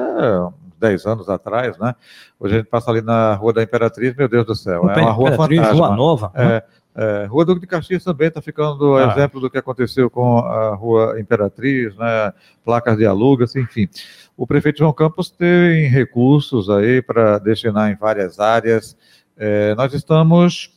10 0.81 1.07
anos 1.07 1.29
atrás, 1.29 1.79
né? 1.79 1.95
Hoje 2.39 2.55
a 2.55 2.59
gente 2.59 2.69
passa 2.69 2.91
ali 2.91 3.01
na 3.01 3.35
Rua 3.35 3.53
da 3.53 3.63
Imperatriz, 3.63 4.15
meu 4.17 4.29
Deus 4.29 4.45
do 4.45 4.57
céu, 4.57 4.91
é 4.91 5.01
uma 5.01 5.13
rua 5.13 5.33
fantástica. 5.33 5.73
Rua 5.73 5.97
Nova. 5.97 6.33
É, 6.35 6.45
né? 6.49 6.63
É, 6.97 7.27
Rua 7.27 7.45
Duque 7.45 7.63
de 7.63 7.67
Caxias 7.67 8.05
também 8.05 8.29
está 8.29 8.41
ficando 8.41 8.95
ah. 8.97 9.11
exemplo 9.11 9.41
do 9.41 9.51
que 9.51 9.59
aconteceu 9.59 10.09
com 10.09 10.39
a 10.39 10.75
Rua 10.75 11.19
Imperatriz, 11.19 11.97
né, 11.97 12.33
placas 12.65 12.97
de 12.97 13.05
alugas, 13.05 13.57
enfim. 13.57 13.89
O 14.37 14.47
prefeito 14.47 14.79
João 14.79 14.93
Campos 14.93 15.31
tem 15.31 15.89
recursos 15.89 16.71
aí 16.71 17.03
para 17.03 17.39
destinar 17.39 17.91
em 17.91 17.97
várias 17.97 18.39
áreas. 18.39 18.97
É, 19.37 19.75
nós 19.75 19.93
estamos, 19.93 20.73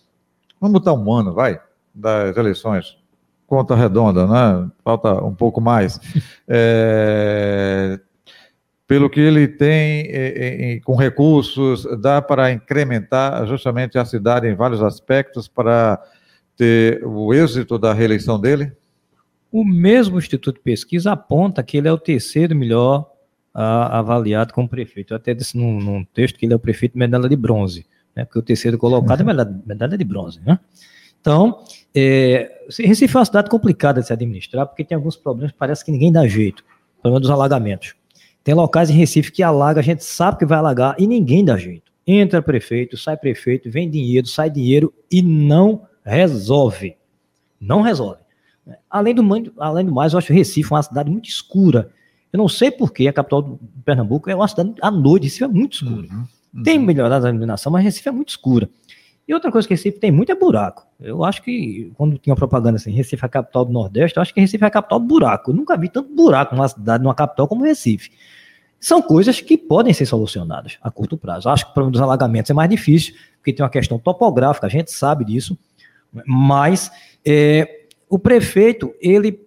vamos 0.59 0.79
botar 0.79 0.93
um 0.93 1.13
ano, 1.13 1.33
vai, 1.33 1.59
das 1.93 2.35
eleições. 2.35 2.97
Conta 3.45 3.75
redonda, 3.75 4.27
né? 4.27 4.69
Falta 4.83 5.23
um 5.23 5.33
pouco 5.33 5.61
mais. 5.61 5.99
É, 6.49 7.99
pelo 8.87 9.09
que 9.09 9.19
ele 9.19 9.47
tem 9.47 10.07
é, 10.07 10.75
é, 10.75 10.79
com 10.79 10.95
recursos, 10.95 11.85
dá 11.99 12.21
para 12.21 12.51
incrementar 12.51 13.45
justamente 13.45 13.97
a 13.97 14.05
cidade 14.05 14.47
em 14.47 14.55
vários 14.55 14.81
aspectos 14.81 15.47
para 15.47 16.01
ter 16.55 17.05
o 17.05 17.33
êxito 17.33 17.77
da 17.77 17.93
reeleição 17.93 18.39
dele? 18.39 18.71
O 19.51 19.65
mesmo 19.65 20.17
Instituto 20.17 20.55
de 20.55 20.61
Pesquisa 20.61 21.11
aponta 21.11 21.61
que 21.61 21.77
ele 21.77 21.87
é 21.87 21.91
o 21.91 21.97
terceiro 21.97 22.55
melhor 22.55 23.11
avaliado 23.53 24.53
como 24.53 24.69
prefeito. 24.69 25.13
Eu 25.13 25.17
até 25.17 25.33
disse 25.33 25.57
num, 25.57 25.79
num, 25.79 26.05
texto 26.05 26.37
que 26.37 26.45
ele 26.45 26.53
é 26.53 26.55
o 26.55 26.59
prefeito 26.59 26.97
medalha 26.97 27.27
de 27.27 27.35
bronze, 27.35 27.85
né, 28.15 28.23
porque 28.23 28.39
o 28.39 28.43
terceiro 28.43 28.77
colocado 28.77 29.21
é 29.21 29.23
medalha, 29.25 29.61
medalha 29.65 29.97
de 29.97 30.03
bronze. 30.05 30.39
Né? 30.45 30.59
Então, 31.19 31.63
é, 31.93 32.61
Recife 32.69 33.15
é 33.15 33.19
uma 33.19 33.25
cidade 33.25 33.49
complicada 33.49 33.99
de 33.99 34.07
se 34.07 34.13
administrar, 34.13 34.67
porque 34.67 34.83
tem 34.83 34.95
alguns 34.95 35.17
problemas 35.17 35.51
que 35.51 35.57
parece 35.57 35.83
que 35.83 35.91
ninguém 35.91 36.11
dá 36.11 36.27
jeito. 36.27 36.63
Problema 37.01 37.19
dos 37.19 37.29
alagamentos. 37.29 37.95
Tem 38.47 38.55
locais 38.55 38.89
em 38.89 38.93
Recife 38.93 39.29
que 39.29 39.43
alaga, 39.43 39.81
a 39.81 39.83
gente 39.83 40.05
sabe 40.05 40.37
que 40.37 40.45
vai 40.45 40.57
alagar 40.57 40.95
e 40.97 41.05
ninguém 41.05 41.43
dá 41.43 41.57
jeito. 41.57 41.91
Entra 42.07 42.41
prefeito, 42.41 42.95
sai 42.95 43.17
prefeito, 43.17 43.69
vem 43.69 43.89
dinheiro, 43.89 44.25
sai 44.25 44.49
dinheiro 44.49 44.93
e 45.11 45.21
não 45.21 45.81
resolve. 46.01 46.95
Não 47.59 47.81
resolve. 47.81 48.21
Além 48.89 49.13
do, 49.13 49.21
além 49.59 49.85
do 49.85 49.91
mais, 49.91 50.13
eu 50.13 50.19
acho 50.19 50.31
Recife 50.31 50.71
uma 50.71 50.81
cidade 50.81 51.11
muito 51.11 51.27
escura. 51.27 51.91
Eu 52.31 52.37
não 52.37 52.47
sei 52.47 52.71
porquê, 52.71 53.09
a 53.09 53.11
capital 53.11 53.41
do 53.41 53.59
Pernambuco 53.83 54.29
é 54.29 54.35
uma 54.35 54.47
cidade 54.47 54.75
à 54.81 54.89
noite, 54.89 55.23
Recife 55.23 55.43
é 55.43 55.47
muito 55.49 55.83
escura. 55.83 56.07
Uhum, 56.09 56.25
uhum. 56.53 56.63
Tem 56.63 56.79
melhorado 56.79 57.25
a 57.25 57.29
iluminação, 57.29 57.69
mas 57.69 57.83
Recife 57.83 58.07
é 58.07 58.13
muito 58.13 58.29
escura. 58.29 58.69
E 59.27 59.33
outra 59.33 59.51
coisa 59.51 59.67
que 59.67 59.73
Recife 59.73 59.99
tem 59.99 60.09
muito 60.09 60.31
é 60.31 60.35
buraco. 60.35 60.87
Eu 60.99 61.23
acho 61.23 61.43
que, 61.43 61.91
quando 61.95 62.17
tinha 62.17 62.35
propaganda 62.35 62.77
assim, 62.77 62.91
Recife 62.91 63.23
é 63.23 63.25
a 63.25 63.29
capital 63.29 63.65
do 63.65 63.73
Nordeste, 63.73 64.17
eu 64.17 64.21
acho 64.21 64.33
que 64.33 64.39
Recife 64.39 64.63
é 64.63 64.67
a 64.67 64.71
capital 64.71 64.99
do 64.99 65.05
buraco. 65.05 65.51
Eu 65.51 65.55
nunca 65.55 65.75
vi 65.75 65.89
tanto 65.89 66.13
buraco 66.15 66.55
numa 66.55 66.67
cidade, 66.67 67.03
numa 67.03 67.13
capital 67.13 67.47
como 67.47 67.63
Recife. 67.63 68.11
São 68.79 69.01
coisas 69.01 69.41
que 69.41 69.57
podem 69.57 69.93
ser 69.93 70.05
solucionadas 70.05 70.77
a 70.81 70.89
curto 70.89 71.17
prazo. 71.17 71.49
Acho 71.49 71.65
que 71.65 71.71
o 71.71 71.73
problema 71.73 71.91
dos 71.91 72.01
alagamentos 72.01 72.49
é 72.49 72.53
mais 72.53 72.69
difícil, 72.69 73.15
porque 73.37 73.51
tem 73.51 73.63
uma 73.63 73.69
questão 73.69 73.99
topográfica, 73.99 74.65
a 74.65 74.69
gente 74.69 74.91
sabe 74.91 75.25
disso, 75.25 75.57
mas 76.25 76.89
é, 77.25 77.85
o 78.09 78.17
prefeito, 78.17 78.93
ele 79.01 79.45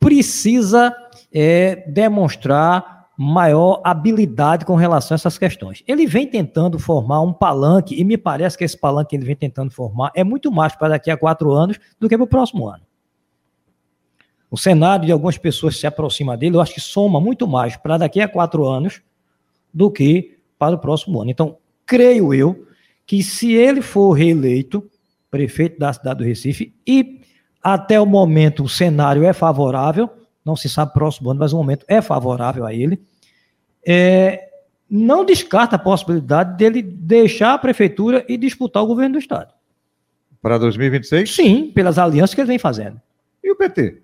precisa 0.00 0.92
é, 1.32 1.84
demonstrar 1.88 2.91
maior 3.16 3.80
habilidade 3.84 4.64
com 4.64 4.74
relação 4.74 5.14
a 5.14 5.16
essas 5.16 5.38
questões. 5.38 5.82
Ele 5.86 6.06
vem 6.06 6.26
tentando 6.26 6.78
formar 6.78 7.20
um 7.20 7.32
palanque, 7.32 8.00
e 8.00 8.04
me 8.04 8.16
parece 8.16 8.56
que 8.56 8.64
esse 8.64 8.76
palanque 8.76 9.10
que 9.10 9.16
ele 9.16 9.24
vem 9.24 9.36
tentando 9.36 9.70
formar 9.70 10.10
é 10.14 10.24
muito 10.24 10.50
mais 10.50 10.74
para 10.74 10.88
daqui 10.88 11.10
a 11.10 11.16
quatro 11.16 11.52
anos 11.52 11.78
do 12.00 12.08
que 12.08 12.16
para 12.16 12.24
o 12.24 12.28
próximo 12.28 12.68
ano. 12.68 12.82
O 14.50 14.56
cenário 14.56 15.06
de 15.06 15.12
algumas 15.12 15.38
pessoas 15.38 15.78
se 15.78 15.86
aproxima 15.86 16.36
dele, 16.36 16.56
eu 16.56 16.60
acho 16.60 16.74
que 16.74 16.80
soma 16.80 17.20
muito 17.20 17.46
mais 17.46 17.76
para 17.76 17.96
daqui 17.96 18.20
a 18.20 18.28
quatro 18.28 18.66
anos 18.66 19.00
do 19.72 19.90
que 19.90 20.38
para 20.58 20.74
o 20.74 20.78
próximo 20.78 21.20
ano. 21.20 21.30
Então, 21.30 21.56
creio 21.86 22.34
eu 22.34 22.66
que 23.06 23.22
se 23.22 23.52
ele 23.52 23.80
for 23.80 24.12
reeleito 24.12 24.88
prefeito 25.30 25.78
da 25.78 25.92
cidade 25.92 26.18
do 26.18 26.24
Recife 26.24 26.74
e 26.86 27.22
até 27.62 27.98
o 27.98 28.04
momento 28.04 28.64
o 28.64 28.68
cenário 28.68 29.24
é 29.24 29.32
favorável, 29.32 30.10
não 30.44 30.56
se 30.56 30.68
sabe 30.68 30.92
próximo 30.92 31.30
ano, 31.30 31.40
mas 31.40 31.52
o 31.52 31.56
momento 31.56 31.84
é 31.88 32.00
favorável 32.00 32.64
a 32.64 32.72
ele. 32.72 33.00
É, 33.86 34.48
não 34.88 35.24
descarta 35.24 35.76
a 35.76 35.78
possibilidade 35.78 36.56
dele 36.56 36.82
deixar 36.82 37.54
a 37.54 37.58
prefeitura 37.58 38.24
e 38.28 38.36
disputar 38.36 38.82
o 38.82 38.86
governo 38.86 39.14
do 39.14 39.18
estado. 39.18 39.52
Para 40.40 40.58
2026? 40.58 41.34
Sim, 41.34 41.70
pelas 41.72 41.98
alianças 41.98 42.34
que 42.34 42.40
ele 42.40 42.48
vem 42.48 42.58
fazendo. 42.58 43.00
E 43.42 43.50
o 43.50 43.56
PT? 43.56 44.02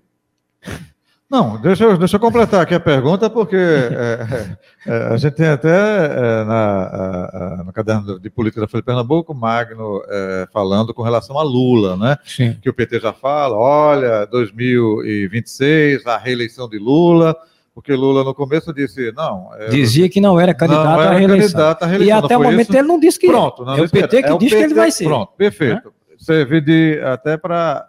Não, 1.30 1.60
deixa 1.60 1.84
eu, 1.84 1.98
deixa 1.98 2.16
eu 2.16 2.20
completar 2.20 2.62
aqui 2.62 2.74
a 2.74 2.80
pergunta, 2.80 3.28
porque 3.28 3.54
é, 3.54 4.56
é, 4.86 4.90
é 4.90 4.96
a 5.12 5.16
gente 5.18 5.34
tem 5.34 5.48
até 5.48 5.68
é, 5.68 6.44
na, 6.44 6.54
a, 6.54 7.60
a, 7.60 7.64
no 7.64 7.72
caderno 7.72 8.18
de 8.18 8.30
política 8.30 8.62
da 8.62 8.66
Folha 8.66 8.80
de 8.80 8.86
Pernambuco, 8.86 9.34
Magno 9.34 10.02
é, 10.08 10.48
falando 10.50 10.94
com 10.94 11.02
relação 11.02 11.38
a 11.38 11.42
Lula, 11.42 11.98
né? 11.98 12.16
Sim. 12.24 12.56
Que 12.62 12.70
o 12.70 12.72
PT 12.72 13.00
já 13.00 13.12
fala, 13.12 13.54
olha, 13.54 14.24
2026, 14.24 16.06
a 16.06 16.16
reeleição 16.16 16.66
de 16.66 16.78
Lula, 16.78 17.36
porque 17.74 17.92
Lula 17.92 18.24
no 18.24 18.34
começo 18.34 18.72
disse, 18.72 19.12
não... 19.12 19.50
É, 19.58 19.68
Dizia 19.68 20.08
que 20.08 20.22
não 20.22 20.40
era 20.40 20.54
candidato 20.54 20.86
não 20.86 21.02
era 21.02 21.10
à, 21.10 21.18
reeleição. 21.18 21.52
candidato 21.52 21.82
à 21.82 21.86
reeleição. 21.86 22.20
E 22.20 22.24
até 22.24 22.38
o 22.38 22.42
momento 22.42 22.70
isso? 22.70 22.78
ele 22.78 22.88
não 22.88 22.98
disse 22.98 23.18
que 23.18 23.26
Pronto, 23.26 23.66
não, 23.66 23.76
é 23.76 23.82
o 23.82 23.90
PT 23.90 24.22
que 24.22 24.38
diz 24.38 24.50
PT, 24.50 24.56
que 24.56 24.64
ele 24.64 24.74
vai 24.74 24.90
ser. 24.90 25.04
Pronto, 25.04 25.32
perfeito. 25.36 25.92
Serve 26.16 26.62
de, 26.62 27.02
até 27.04 27.36
para 27.36 27.86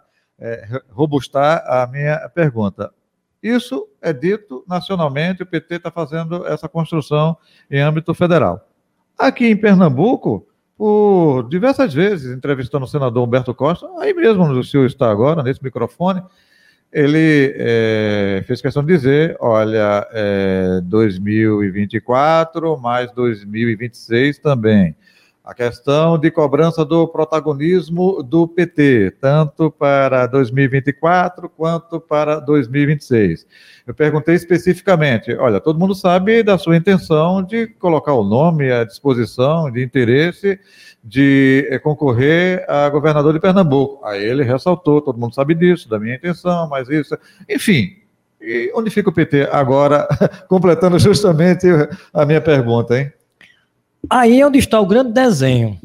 robustar 0.90 1.64
a 1.66 1.86
minha 1.86 2.28
pergunta 2.34 2.90
isso 3.42 3.88
é 4.02 4.12
dito 4.12 4.64
nacionalmente, 4.68 5.42
o 5.42 5.46
PT 5.46 5.76
está 5.76 5.90
fazendo 5.90 6.46
essa 6.46 6.68
construção 6.68 7.36
em 7.70 7.80
âmbito 7.80 8.12
federal. 8.14 8.68
Aqui 9.18 9.46
em 9.46 9.56
Pernambuco, 9.56 10.46
por 10.76 11.48
diversas 11.48 11.92
vezes, 11.92 12.34
entrevistando 12.34 12.84
o 12.84 12.88
senador 12.88 13.26
Humberto 13.26 13.54
Costa, 13.54 13.86
aí 13.98 14.14
mesmo 14.14 14.44
o 14.44 14.64
senhor 14.64 14.86
está 14.86 15.10
agora, 15.10 15.42
nesse 15.42 15.62
microfone, 15.62 16.22
ele 16.92 17.54
é, 17.56 18.42
fez 18.46 18.60
questão 18.60 18.82
de 18.82 18.92
dizer: 18.92 19.36
olha, 19.38 20.06
é, 20.12 20.80
2024 20.82 22.78
mais 22.78 23.12
2026 23.12 24.38
também 24.38 24.96
a 25.44 25.54
questão 25.54 26.18
de 26.18 26.30
cobrança 26.30 26.84
do 26.84 27.08
protagonismo 27.08 28.22
do 28.22 28.46
PT, 28.46 29.16
tanto 29.20 29.70
para 29.70 30.26
2024 30.26 31.48
quanto 31.48 31.98
para 31.98 32.38
2026. 32.40 33.46
Eu 33.86 33.94
perguntei 33.94 34.34
especificamente: 34.34 35.34
olha, 35.34 35.60
todo 35.60 35.78
mundo 35.78 35.94
sabe 35.94 36.42
da 36.42 36.58
sua 36.58 36.76
intenção 36.76 37.42
de 37.42 37.66
colocar 37.66 38.12
o 38.12 38.22
nome 38.24 38.70
à 38.70 38.84
disposição, 38.84 39.70
de 39.70 39.82
interesse 39.82 40.58
de 41.02 41.66
eh, 41.70 41.78
concorrer 41.78 42.64
a 42.68 42.88
governador 42.88 43.32
de 43.32 43.40
Pernambuco. 43.40 44.04
Aí 44.04 44.22
ele 44.22 44.44
ressaltou: 44.44 45.00
todo 45.00 45.18
mundo 45.18 45.34
sabe 45.34 45.54
disso, 45.54 45.88
da 45.88 45.98
minha 45.98 46.14
intenção, 46.14 46.68
mas 46.68 46.88
isso. 46.88 47.16
Enfim, 47.48 47.96
e 48.40 48.70
onde 48.74 48.90
fica 48.90 49.10
o 49.10 49.12
PT 49.12 49.48
agora, 49.50 50.06
completando 50.48 50.98
justamente 50.98 51.66
a 52.12 52.24
minha 52.24 52.40
pergunta, 52.40 52.98
hein? 52.98 53.12
Aí 54.08 54.40
é 54.40 54.46
onde 54.46 54.58
está 54.58 54.80
o 54.80 54.86
grande 54.86 55.12
desenho. 55.12 55.78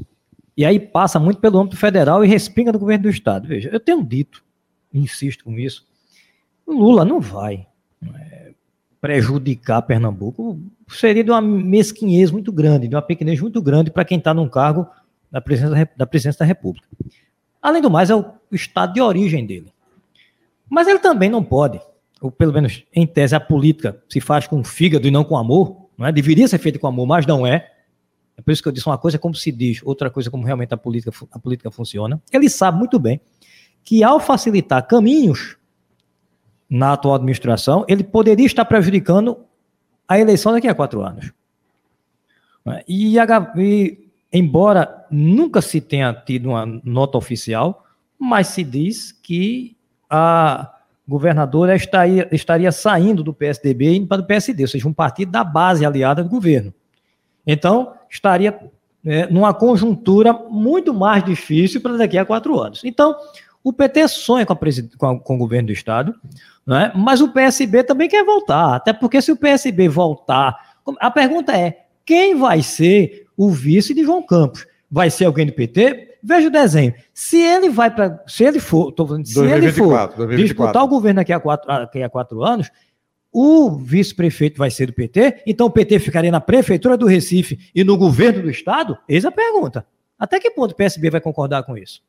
E 0.58 0.66
aí 0.66 0.80
passa 0.80 1.20
muito 1.20 1.40
pelo 1.40 1.60
âmbito 1.60 1.76
federal 1.76 2.24
e 2.24 2.28
respinga 2.28 2.72
no 2.72 2.80
governo 2.80 3.04
do 3.04 3.10
Estado. 3.10 3.48
Veja, 3.48 3.70
eu 3.72 3.80
tenho 3.80 4.04
dito, 4.04 4.44
insisto 4.94 5.44
com 5.44 5.54
isso, 5.60 5.86
Lula 6.66 7.04
não 7.04 7.20
vai 7.20 7.68
é, 8.16 8.52
prejudicar 9.02 9.82
Pernambuco. 9.82 10.60
Seria 10.88 11.24
de 11.24 11.32
uma 11.32 11.42
mesquinhez 11.42 12.32
muito 12.32 12.52
grande, 12.52 12.88
de 12.88 12.96
uma 12.96 13.02
pequenez 13.02 13.40
muito 13.42 13.62
grande 13.62 13.92
para 13.92 14.06
quem 14.06 14.18
está 14.18 14.34
num 14.34 14.48
cargo 14.48 14.88
da 15.30 15.42
presidência, 15.42 15.90
da 15.98 16.06
presidência 16.06 16.40
da 16.40 16.46
República. 16.46 16.88
Além 17.62 17.82
do 17.82 17.90
mais, 17.90 18.10
é 18.10 18.16
o 18.16 18.26
estado 18.52 18.94
de 18.94 19.02
origem 19.02 19.46
dele. 19.46 19.74
Mas 20.70 20.88
ele 20.88 21.00
também 21.00 21.30
não 21.30 21.44
pode, 21.44 21.80
ou 22.22 22.32
pelo 22.32 22.54
menos 22.54 22.84
em 22.94 23.06
tese, 23.06 23.36
a 23.36 23.40
política 23.40 24.02
se 24.08 24.22
faz 24.22 24.48
com 24.48 24.64
fígado 24.64 25.08
e 25.08 25.12
não 25.12 25.24
com 25.24 25.38
amor. 25.38 25.90
Não 25.98 26.06
é? 26.06 26.12
Deveria 26.12 26.48
ser 26.48 26.58
feita 26.58 26.80
com 26.80 26.88
amor, 26.88 27.06
mas 27.06 27.26
não 27.26 27.46
é. 27.46 27.75
É 28.38 28.42
por 28.42 28.52
isso 28.52 28.62
que 28.62 28.68
eu 28.68 28.72
disse 28.72 28.88
uma 28.88 28.98
coisa 28.98 29.18
é 29.18 29.20
como 29.20 29.34
se 29.36 29.52
diz, 29.52 29.82
outra 29.84 30.10
coisa 30.10 30.30
é 30.30 30.32
como 30.32 30.44
realmente 30.44 30.74
a 30.74 30.78
política, 30.78 31.12
a 31.32 31.40
política 31.40 31.72
funciona. 31.72 32.22
Ele 32.32 32.50
sabe 32.50 32.78
muito 32.78 33.00
bem 33.00 33.22
que 33.84 34.04
ao 34.04 34.20
facilitar 34.20 34.86
caminhos 34.88 35.58
na 36.70 36.94
atual 36.94 37.16
administração, 37.16 37.86
ele 37.88 38.04
poderia 38.04 38.46
estar 38.46 38.66
prejudicando 38.66 39.38
a 40.08 40.20
eleição 40.20 40.52
daqui 40.52 40.68
a 40.68 40.76
quatro 40.76 41.02
anos. 41.02 41.32
E, 42.88 43.16
e 43.18 43.98
embora 44.34 45.06
nunca 45.12 45.62
se 45.62 45.80
tenha 45.80 46.14
tido 46.14 46.50
uma 46.50 46.66
nota 46.84 47.18
oficial, 47.18 47.86
mas 48.20 48.48
se 48.48 48.64
diz 48.64 49.12
que 49.12 49.78
a 50.10 50.74
governadora 51.08 51.76
estaria, 51.76 52.28
estaria 52.32 52.72
saindo 52.72 53.24
do 53.24 53.34
PSDB 53.34 53.92
e 53.92 53.98
indo 53.98 54.08
para 54.08 54.22
o 54.22 54.26
PSD, 54.26 54.64
ou 54.64 54.68
seja, 54.68 54.88
um 54.88 54.94
partido 54.94 55.32
da 55.32 55.44
base 55.44 55.86
aliada 55.86 56.24
do 56.24 56.30
governo. 56.30 56.74
Então, 57.46 57.94
estaria 58.16 58.58
né, 59.04 59.28
numa 59.28 59.54
conjuntura 59.54 60.34
muito 60.34 60.94
mais 60.94 61.24
difícil 61.24 61.80
para 61.82 61.98
daqui 61.98 62.18
a 62.18 62.26
quatro 62.26 62.60
anos. 62.60 62.82
Então, 62.84 63.16
o 63.64 63.72
PT 63.72 64.08
sonha 64.08 64.46
com, 64.46 64.56
com, 64.56 65.06
a, 65.08 65.20
com 65.20 65.36
o 65.36 65.38
governo 65.38 65.68
do 65.68 65.74
Estado, 65.74 66.16
né, 66.66 66.92
mas 66.96 67.22
o 67.22 67.32
PSB 67.32 67.84
também 67.84 68.10
quer 68.10 68.26
voltar. 68.26 68.76
Até 68.76 68.94
porque, 68.94 69.22
se 69.22 69.32
o 69.32 69.38
PSB 69.38 69.88
voltar, 69.88 70.56
a 71.00 71.12
pergunta 71.12 71.56
é: 71.56 71.86
quem 72.06 72.36
vai 72.36 72.62
ser 72.62 73.28
o 73.38 73.50
vice 73.50 73.94
de 73.94 74.04
João 74.04 74.24
Campos? 74.24 74.66
Vai 74.90 75.10
ser 75.10 75.26
alguém 75.26 75.46
do 75.46 75.54
PT? 75.54 76.18
Veja 76.24 76.48
o 76.48 76.52
desenho. 76.52 76.94
Se 77.14 77.40
ele 77.40 77.70
vai 77.70 77.94
para. 77.94 78.24
Se 78.26 78.44
ele 78.44 78.60
for. 78.60 78.92
Tô 78.92 79.06
falando, 79.06 79.28
se 79.28 79.36
2024, 79.36 79.66
ele 79.66 79.74
for 79.74 80.28
2024. 80.28 80.48
disputar 80.48 80.84
o 80.84 80.88
governo 80.88 81.18
daqui 81.18 81.34
a 81.34 81.40
quatro, 81.40 81.68
daqui 81.68 82.02
a 82.02 82.10
quatro 82.10 82.44
anos, 82.44 82.72
o 83.38 83.70
vice-prefeito 83.70 84.58
vai 84.58 84.72
ser 84.72 84.86
do 84.86 84.94
PT, 84.94 85.44
então 85.46 85.68
o 85.68 85.70
PT 85.70 86.00
ficaria 86.00 86.32
na 86.32 86.40
prefeitura 86.40 86.96
do 86.96 87.06
Recife 87.06 87.60
e 87.76 87.84
no 87.84 87.98
governo 87.98 88.44
do 88.44 88.50
estado? 88.50 88.98
Eis 89.10 89.26
a 89.26 89.32
pergunta. 89.32 89.86
Até 90.18 90.40
que 90.40 90.50
ponto 90.52 90.72
o 90.72 90.76
PSB 90.76 91.10
vai 91.10 91.20
concordar 91.20 91.64
com 91.64 91.78
isso? 91.78 92.02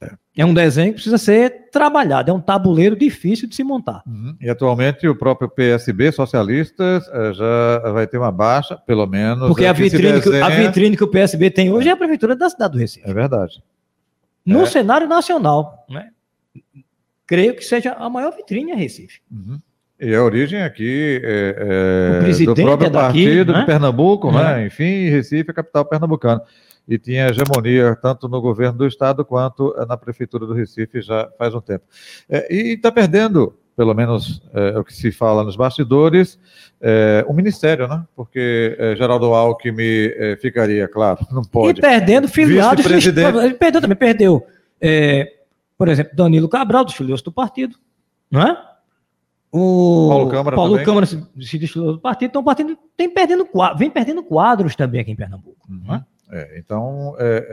É. 0.00 0.10
é 0.38 0.44
um 0.44 0.52
desenho 0.52 0.88
que 0.88 0.94
precisa 0.94 1.16
ser 1.16 1.68
trabalhado, 1.70 2.28
é 2.28 2.34
um 2.34 2.40
tabuleiro 2.40 2.96
difícil 2.96 3.48
de 3.48 3.54
se 3.54 3.62
montar. 3.62 4.02
Uhum. 4.04 4.36
E 4.40 4.50
atualmente 4.50 5.06
o 5.06 5.14
próprio 5.14 5.48
PSB, 5.48 6.10
socialistas, 6.10 7.06
eh, 7.06 7.32
já 7.34 7.92
vai 7.92 8.08
ter 8.08 8.18
uma 8.18 8.32
baixa, 8.32 8.76
pelo 8.78 9.06
menos. 9.06 9.46
Porque 9.46 9.64
a 9.64 9.72
vitrine, 9.72 10.20
que, 10.20 10.40
a 10.40 10.48
vitrine 10.48 10.96
que 10.96 11.04
o 11.04 11.08
PSB 11.08 11.50
tem 11.50 11.70
hoje 11.70 11.88
é 11.88 11.92
a 11.92 11.96
prefeitura 11.96 12.34
da 12.34 12.50
cidade 12.50 12.72
do 12.72 12.80
Recife. 12.80 13.08
É 13.08 13.14
verdade. 13.14 13.62
No 14.44 14.62
é. 14.62 14.66
cenário 14.66 15.06
nacional, 15.06 15.86
né? 15.88 16.08
creio 17.28 17.54
que 17.54 17.62
seja 17.64 17.92
a 17.92 18.10
maior 18.10 18.34
vitrine 18.34 18.72
a 18.72 18.76
Recife. 18.76 19.20
Uhum. 19.30 19.60
E 20.02 20.12
a 20.16 20.24
origem 20.24 20.60
aqui 20.60 21.20
é, 21.22 22.18
é 22.20 22.44
do 22.44 22.54
próprio 22.56 22.88
é 22.88 22.90
daqui, 22.90 23.24
partido 23.24 23.52
né? 23.52 23.60
de 23.60 23.66
Pernambuco, 23.66 24.32
né? 24.32 24.64
É. 24.64 24.66
Enfim, 24.66 25.08
Recife 25.08 25.50
é 25.50 25.54
capital 25.54 25.84
pernambucana. 25.84 26.42
E 26.88 26.98
tinha 26.98 27.28
hegemonia 27.28 27.96
tanto 28.02 28.28
no 28.28 28.40
governo 28.40 28.78
do 28.78 28.86
estado 28.86 29.24
quanto 29.24 29.72
na 29.86 29.96
prefeitura 29.96 30.44
do 30.44 30.54
Recife 30.54 31.00
já 31.00 31.28
faz 31.38 31.54
um 31.54 31.60
tempo. 31.60 31.84
É, 32.28 32.52
e 32.52 32.74
está 32.74 32.90
perdendo, 32.90 33.56
pelo 33.76 33.94
menos 33.94 34.42
é, 34.52 34.76
o 34.76 34.82
que 34.82 34.92
se 34.92 35.12
fala 35.12 35.44
nos 35.44 35.54
bastidores, 35.54 36.36
é, 36.80 37.24
o 37.28 37.32
ministério, 37.32 37.86
né? 37.86 38.02
Porque 38.16 38.76
Geraldo 38.98 39.26
Alckmin 39.32 40.10
ficaria, 40.40 40.88
claro, 40.88 41.24
não 41.30 41.42
pode. 41.42 41.78
E 41.78 41.80
perdendo 41.80 42.26
filiados. 42.26 42.84
Ele 42.84 43.54
perdeu 43.54 43.80
também, 43.80 43.96
perdeu. 43.96 44.44
por 45.78 45.86
exemplo, 45.86 46.16
Danilo 46.16 46.48
Cabral, 46.48 46.84
dos 46.84 46.94
filiados 46.94 47.22
do 47.22 47.30
partido, 47.30 47.76
não 48.28 48.42
é? 48.42 48.71
O 49.52 50.08
Paulo 50.08 50.30
Câmara, 50.30 50.56
Paulo 50.56 50.82
Câmara 50.82 51.04
se, 51.04 51.22
se 51.40 51.58
destilou 51.58 51.92
do 51.92 52.00
partido, 52.00 52.30
então 52.30 52.40
o 52.40 52.44
partido 52.44 52.76
tem 52.96 53.10
perdendo, 53.10 53.46
vem 53.76 53.90
perdendo 53.90 54.24
quadros 54.24 54.74
também 54.74 55.02
aqui 55.02 55.10
em 55.10 55.16
Pernambuco. 55.16 55.58
Uhum. 55.68 56.00
É, 56.32 56.58
então, 56.58 57.14
é, 57.18 57.46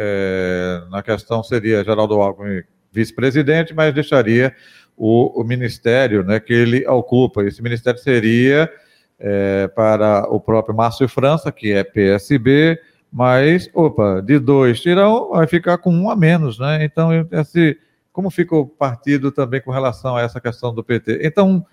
é, 0.86 0.90
na 0.90 1.04
questão 1.04 1.44
seria 1.44 1.84
Geraldo 1.84 2.14
Alckmin 2.14 2.64
vice-presidente, 2.90 3.74
mas 3.74 3.94
deixaria 3.94 4.56
o, 4.96 5.42
o, 5.42 5.44
ministério 5.44 6.24
né, 6.24 6.40
que 6.40 6.54
ele 6.54 6.88
ocupa. 6.88 7.44
Esse 7.44 7.62
ministério 7.62 8.00
seria 8.00 8.72
é, 9.20 9.68
para 9.68 10.26
o 10.30 10.40
próprio 10.40 10.74
Márcio 10.74 11.10
França, 11.10 11.52
que 11.52 11.74
é 11.74 11.84
PSB, 11.84 12.80
mas, 13.12 13.70
opa, 13.74 14.22
de 14.22 14.40
dois 14.40 14.80
tira 14.80 15.10
um, 15.10 15.32
vai 15.32 15.48
ficar 15.48 15.78
com 15.80 15.92
um 15.92 16.10
a 16.10 16.16
menos, 16.16 16.58
né? 16.58 16.84
Então, 16.86 17.10
esse, 17.32 17.78
como 18.14 18.30
fica 18.30 18.56
o 18.56 18.66
partido 18.66 19.32
também 19.32 19.62
com 19.62 19.72
relação 19.72 20.16
a 20.16 20.22
essa 20.22 20.40
questão 20.40 20.74
do 20.74 20.84
PT? 20.84 21.20
Então, 21.24 21.66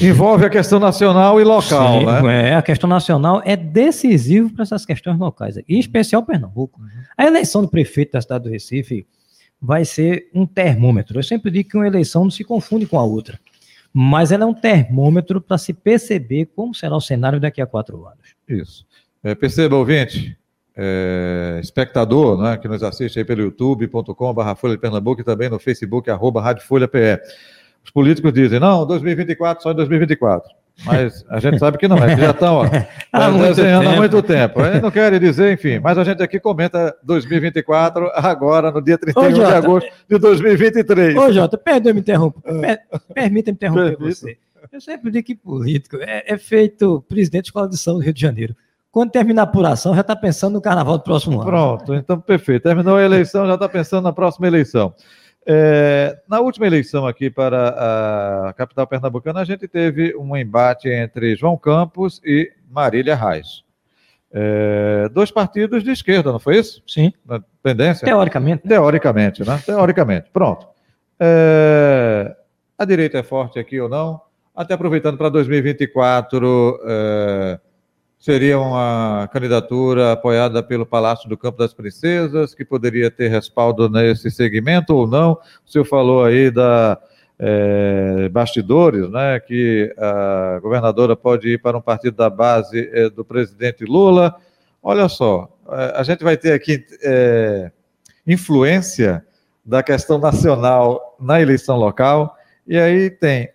envolve 0.00 0.46
a 0.46 0.50
questão 0.50 0.78
nacional 0.78 1.40
e 1.40 1.44
local, 1.44 2.00
Sim, 2.00 2.06
né? 2.06 2.50
É, 2.50 2.54
a 2.54 2.62
questão 2.62 2.88
nacional 2.88 3.42
é 3.44 3.56
decisiva 3.56 4.48
para 4.50 4.62
essas 4.62 4.86
questões 4.86 5.18
locais, 5.18 5.56
em 5.56 5.78
especial 5.78 6.22
Pernambuco. 6.22 6.80
A 7.16 7.26
eleição 7.26 7.62
do 7.62 7.68
prefeito 7.68 8.12
da 8.12 8.20
cidade 8.20 8.44
do 8.44 8.50
Recife 8.50 9.06
vai 9.60 9.84
ser 9.84 10.28
um 10.34 10.46
termômetro. 10.46 11.18
Eu 11.18 11.22
sempre 11.22 11.50
digo 11.50 11.68
que 11.68 11.76
uma 11.76 11.86
eleição 11.86 12.24
não 12.24 12.30
se 12.30 12.42
confunde 12.42 12.86
com 12.86 12.98
a 12.98 13.04
outra, 13.04 13.38
mas 13.92 14.32
ela 14.32 14.44
é 14.44 14.46
um 14.46 14.54
termômetro 14.54 15.40
para 15.40 15.58
se 15.58 15.72
perceber 15.72 16.46
como 16.56 16.74
será 16.74 16.96
o 16.96 17.00
cenário 17.00 17.38
daqui 17.38 17.60
a 17.60 17.66
quatro 17.66 18.06
anos. 18.06 18.34
Isso. 18.48 18.86
É, 19.22 19.34
perceba, 19.34 19.76
ouvinte, 19.76 20.36
é, 20.74 21.60
espectador, 21.62 22.42
né, 22.42 22.56
que 22.56 22.66
nos 22.66 22.82
assiste 22.82 23.18
aí 23.18 23.24
pelo 23.24 23.42
youtube.com.br 23.42 24.54
Folha 24.56 24.74
de 24.74 24.80
Pernambuco 24.80 25.20
e 25.20 25.24
também 25.24 25.48
no 25.48 25.58
Facebook, 25.58 26.10
arroba 26.10 26.40
Rádio 26.40 26.64
Folha 26.64 26.88
PE. 26.88 27.20
Os 27.84 27.90
políticos 27.90 28.32
dizem, 28.32 28.60
não, 28.60 28.86
2024, 28.86 29.62
só 29.62 29.72
em 29.72 29.76
2024. 29.76 30.48
Mas 30.84 31.24
a 31.28 31.38
gente 31.38 31.58
sabe 31.58 31.78
que 31.78 31.86
não, 31.86 31.98
é 31.98 32.14
que 32.14 32.20
já 32.20 32.30
estão 32.30 32.56
ó, 32.56 32.64
há 33.12 33.30
desenhando 33.30 33.88
há 33.88 33.96
muito 33.96 34.22
tempo. 34.22 34.60
Eles 34.62 34.82
não 34.82 34.90
querem 34.90 35.20
dizer, 35.20 35.52
enfim, 35.52 35.78
mas 35.78 35.98
a 35.98 36.04
gente 36.04 36.22
aqui 36.22 36.40
comenta 36.40 36.96
2024 37.04 38.10
agora, 38.14 38.70
no 38.70 38.82
dia 38.82 38.98
31 38.98 39.22
Ô, 39.22 39.30
Jota, 39.30 39.48
de 39.48 39.54
agosto 39.54 39.90
de 40.08 40.18
2023. 40.18 41.16
Ô, 41.16 41.32
Jota, 41.32 41.58
perdoe 41.58 41.92
me 41.92 42.00
interromper. 42.00 42.80
Permita-me 43.14 43.54
interromper 43.54 43.96
Permita. 43.96 44.20
você. 44.20 44.38
Eu 44.72 44.80
sempre 44.80 45.10
digo 45.10 45.26
que 45.26 45.34
político 45.34 45.96
é, 46.00 46.24
é 46.26 46.38
feito 46.38 47.04
presidente 47.08 47.42
de 47.42 47.48
escola 47.48 47.68
de 47.68 47.76
São 47.76 47.94
do 47.94 48.00
Rio 48.00 48.12
de 48.12 48.20
Janeiro. 48.20 48.56
Quando 48.90 49.10
terminar 49.10 49.42
a 49.42 49.44
apuração, 49.44 49.94
já 49.94 50.02
está 50.02 50.14
pensando 50.14 50.54
no 50.54 50.60
carnaval 50.60 50.98
do 50.98 51.04
próximo 51.04 51.40
ano. 51.40 51.44
Pronto, 51.44 51.94
então 51.94 52.20
perfeito. 52.20 52.62
Terminou 52.62 52.96
a 52.96 53.02
eleição, 53.02 53.46
já 53.46 53.54
está 53.54 53.68
pensando 53.68 54.04
na 54.04 54.12
próxima 54.12 54.46
eleição. 54.46 54.94
É, 55.46 56.18
na 56.28 56.40
última 56.40 56.66
eleição 56.66 57.06
aqui 57.06 57.28
para 57.28 58.48
a 58.48 58.52
capital 58.52 58.86
pernambucana, 58.86 59.40
a 59.40 59.44
gente 59.44 59.66
teve 59.66 60.14
um 60.16 60.36
embate 60.36 60.88
entre 60.88 61.34
João 61.34 61.56
Campos 61.56 62.20
e 62.24 62.52
Marília 62.70 63.16
Reis. 63.16 63.64
É, 64.32 65.08
dois 65.12 65.30
partidos 65.30 65.82
de 65.82 65.90
esquerda, 65.90 66.32
não 66.32 66.38
foi 66.38 66.58
isso? 66.58 66.82
Sim. 66.86 67.12
Na 67.26 67.42
tendência? 67.62 68.04
Teoricamente. 68.04 68.66
Teoricamente, 68.66 69.44
né? 69.46 69.60
Teoricamente. 69.64 70.30
Pronto. 70.32 70.66
É, 71.20 72.34
a 72.78 72.84
direita 72.84 73.18
é 73.18 73.22
forte 73.22 73.58
aqui 73.58 73.80
ou 73.80 73.88
não? 73.88 74.20
Até 74.54 74.74
aproveitando 74.74 75.18
para 75.18 75.28
2024, 75.28 76.80
é, 76.86 77.60
seria 78.22 78.56
uma 78.56 79.28
candidatura 79.32 80.12
apoiada 80.12 80.62
pelo 80.62 80.86
Palácio 80.86 81.28
do 81.28 81.36
Campo 81.36 81.58
das 81.58 81.74
Princesas, 81.74 82.54
que 82.54 82.64
poderia 82.64 83.10
ter 83.10 83.26
respaldo 83.26 83.88
nesse 83.88 84.30
segmento 84.30 84.94
ou 84.94 85.08
não. 85.08 85.32
O 85.66 85.70
senhor 85.70 85.84
falou 85.84 86.24
aí 86.24 86.48
da 86.48 86.96
é, 87.36 88.28
bastidores, 88.28 89.10
né, 89.10 89.40
que 89.40 89.92
a 89.98 90.60
governadora 90.62 91.16
pode 91.16 91.48
ir 91.48 91.60
para 91.60 91.76
um 91.76 91.80
partido 91.80 92.16
da 92.16 92.30
base 92.30 92.88
é, 92.92 93.10
do 93.10 93.24
presidente 93.24 93.84
Lula. 93.84 94.36
Olha 94.80 95.08
só, 95.08 95.48
é, 95.68 95.94
a 95.96 96.04
gente 96.04 96.22
vai 96.22 96.36
ter 96.36 96.52
aqui 96.52 96.86
é, 97.02 97.72
influência 98.24 99.26
da 99.64 99.82
questão 99.82 100.18
nacional 100.18 101.16
na 101.18 101.42
eleição 101.42 101.76
local, 101.76 102.36
e 102.68 102.78
aí 102.78 103.10
tem 103.10 103.51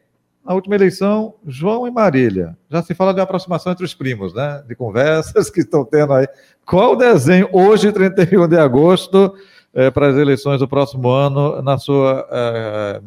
na 0.47 0.53
última 0.53 0.75
eleição, 0.75 1.33
João 1.45 1.86
e 1.86 1.91
Marília. 1.91 2.57
Já 2.71 2.81
se 2.81 2.95
fala 2.95 3.13
de 3.13 3.19
aproximação 3.19 3.73
entre 3.73 3.83
os 3.83 3.93
primos, 3.93 4.33
né? 4.33 4.63
De 4.65 4.75
conversas 4.75 5.49
que 5.51 5.60
estão 5.60 5.83
tendo 5.83 6.13
aí. 6.13 6.25
Qual 6.65 6.93
o 6.93 6.95
desenho 6.95 7.49
hoje, 7.51 7.91
31 7.91 8.47
de 8.47 8.57
agosto, 8.57 9.36
é, 9.73 9.91
para 9.91 10.07
as 10.07 10.15
eleições 10.15 10.60
do 10.60 10.67
próximo 10.67 11.10
ano, 11.10 11.62
na 11.62 11.77
sua, 11.77 12.25
é, 12.31 13.01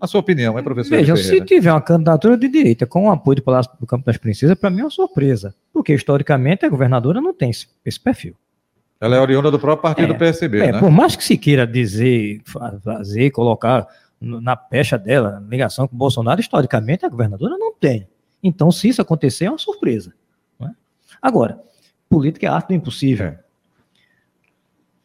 na 0.00 0.08
sua 0.08 0.18
opinião, 0.18 0.58
hein, 0.58 0.64
professor? 0.64 0.96
Veja, 0.96 1.14
se 1.14 1.40
tiver 1.42 1.72
uma 1.72 1.80
candidatura 1.80 2.36
de 2.36 2.48
direita 2.48 2.86
com 2.86 3.06
o 3.06 3.10
apoio 3.12 3.36
do 3.36 3.42
Palácio 3.42 3.70
do 3.78 3.86
Campo 3.86 4.04
das 4.04 4.16
Princesas, 4.16 4.58
para 4.58 4.68
mim 4.68 4.80
é 4.80 4.84
uma 4.84 4.90
surpresa. 4.90 5.54
Porque, 5.72 5.94
historicamente, 5.94 6.66
a 6.66 6.68
governadora 6.68 7.20
não 7.20 7.32
tem 7.32 7.50
esse, 7.50 7.68
esse 7.86 8.00
perfil. 8.00 8.34
Ela 9.00 9.14
é 9.14 9.20
oriunda 9.20 9.48
do 9.48 9.60
próprio 9.60 9.82
partido 9.82 10.12
é, 10.12 10.18
PSB, 10.18 10.58
é, 10.58 10.72
né? 10.72 10.80
Por 10.80 10.90
mais 10.90 11.14
que 11.14 11.22
se 11.22 11.38
queira 11.38 11.64
dizer, 11.64 12.42
fazer, 12.82 13.30
colocar 13.30 13.86
na 14.20 14.54
pecha 14.54 14.98
dela, 14.98 15.42
ligação 15.48 15.88
com 15.88 15.94
o 15.94 15.98
Bolsonaro, 15.98 16.40
historicamente, 16.40 17.06
a 17.06 17.08
governadora 17.08 17.56
não 17.56 17.72
tem. 17.72 18.06
Então, 18.42 18.70
se 18.70 18.88
isso 18.88 19.00
acontecer, 19.00 19.46
é 19.46 19.50
uma 19.50 19.58
surpresa. 19.58 20.12
É? 20.60 20.68
Agora, 21.22 21.60
política 22.08 22.46
é 22.46 22.50
arte 22.50 22.68
do 22.68 22.74
impossível. 22.74 23.34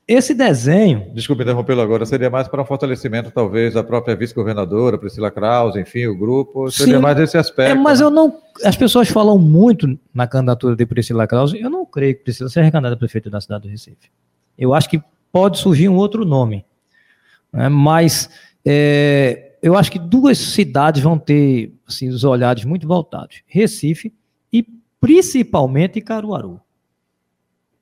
Esse 0.08 0.36
desenho. 0.36 1.12
Desculpe 1.15 1.41
interrompê-lo 1.41 1.82
agora, 1.82 2.06
seria 2.06 2.30
mais 2.30 2.47
para 2.47 2.62
um 2.62 2.65
fortalecimento, 2.65 3.32
talvez, 3.32 3.73
da 3.73 3.84
própria 3.84 4.15
vice-governadora, 4.15 4.99
Priscila 4.99 5.32
Krause, 5.32 5.80
enfim, 5.80 6.06
o 6.06 6.15
grupo. 6.15 6.69
Seria 6.69 6.97
Sim, 6.97 7.01
mais 7.01 7.17
esse 7.19 7.38
aspecto. 7.38 7.71
É, 7.71 7.73
mas 7.73 7.99
né? 7.99 8.06
eu 8.06 8.12
não. 8.12 8.39
As 8.63 8.75
pessoas 8.75 9.10
falam 9.10 9.39
muito 9.39 9.97
na 10.13 10.28
candidatura 10.28 10.75
de 10.75 10.86
Priscila 10.86 11.25
Krause. 11.25 11.60
Eu 11.60 11.71
não 11.71 11.86
creio 11.88 12.15
que 12.15 12.23
precisa 12.23 12.47
ser 12.49 12.71
candidata 12.71 12.93
a 12.93 12.97
prefeito 12.97 13.32
da 13.32 13.41
cidade 13.41 13.63
do 13.63 13.69
Recife. 13.69 14.12
Eu 14.56 14.75
acho 14.75 14.88
que 14.89 15.01
pode 15.32 15.58
surgir 15.58 15.89
um 15.89 15.95
outro 15.95 16.23
nome. 16.23 16.63
Né? 17.51 17.67
Mas 17.67 18.30
é, 18.65 19.58
eu 19.62 19.78
acho 19.78 19.91
que 19.91 19.99
duas 19.99 20.38
cidades 20.38 21.01
vão 21.01 21.17
ter 21.17 21.73
assim, 21.88 22.10
os 22.10 22.23
olhares 22.23 22.65
muito 22.65 22.88
voltados: 22.88 23.41
Recife 23.45 24.13
e 24.51 24.63
principalmente 24.99 26.01
Caruaru. 26.01 26.60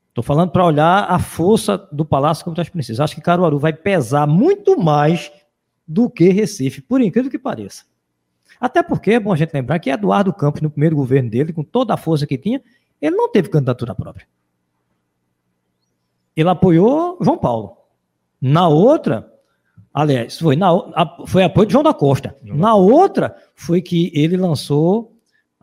Estou 0.10 0.24
falando 0.24 0.52
para 0.52 0.66
olhar 0.66 1.10
a 1.10 1.18
força 1.18 1.78
do 1.92 2.06
Palácio 2.06 2.44
como 2.44 2.56
das 2.56 2.70
Princesas. 2.70 3.00
Acho 3.00 3.16
que 3.16 3.22
Caruaru 3.22 3.58
vai 3.58 3.74
pesar 3.74 4.28
muito 4.28 4.78
mais 4.80 5.32
do 5.88 6.10
que 6.10 6.30
Recife, 6.30 6.82
por 6.82 7.02
incrível 7.02 7.32
que 7.32 7.40
pareça. 7.40 7.86
Até 8.60 8.84
porque 8.84 9.12
é 9.12 9.20
bom 9.20 9.34
a 9.34 9.36
gente 9.36 9.54
lembrar 9.54 9.80
que 9.80 9.90
Eduardo 9.90 10.32
Campos, 10.32 10.62
no 10.62 10.70
primeiro 10.70 10.96
governo 10.96 11.30
dele, 11.30 11.52
com 11.52 11.64
toda 11.64 11.96
a 11.96 11.98
força 11.98 12.28
que 12.28 12.38
tinha, 12.38 12.62
ele 13.02 13.16
não 13.16 13.30
teve 13.30 13.50
candidatura 13.50 13.96
própria. 13.96 14.28
Ele 16.36 16.50
apoiou 16.50 17.18
João 17.20 17.38
Paulo. 17.38 17.76
Na 18.40 18.68
outra, 18.68 19.33
Aliás, 19.94 20.40
foi, 20.40 20.56
na, 20.56 20.70
a, 20.72 21.24
foi 21.28 21.44
apoio 21.44 21.68
de 21.68 21.74
João 21.74 21.84
da 21.84 21.94
Costa. 21.94 22.36
João 22.44 22.58
na 22.58 22.74
outra, 22.74 23.36
foi 23.54 23.82
que 23.82 24.12
ele 24.16 24.36
lançou 24.36 25.14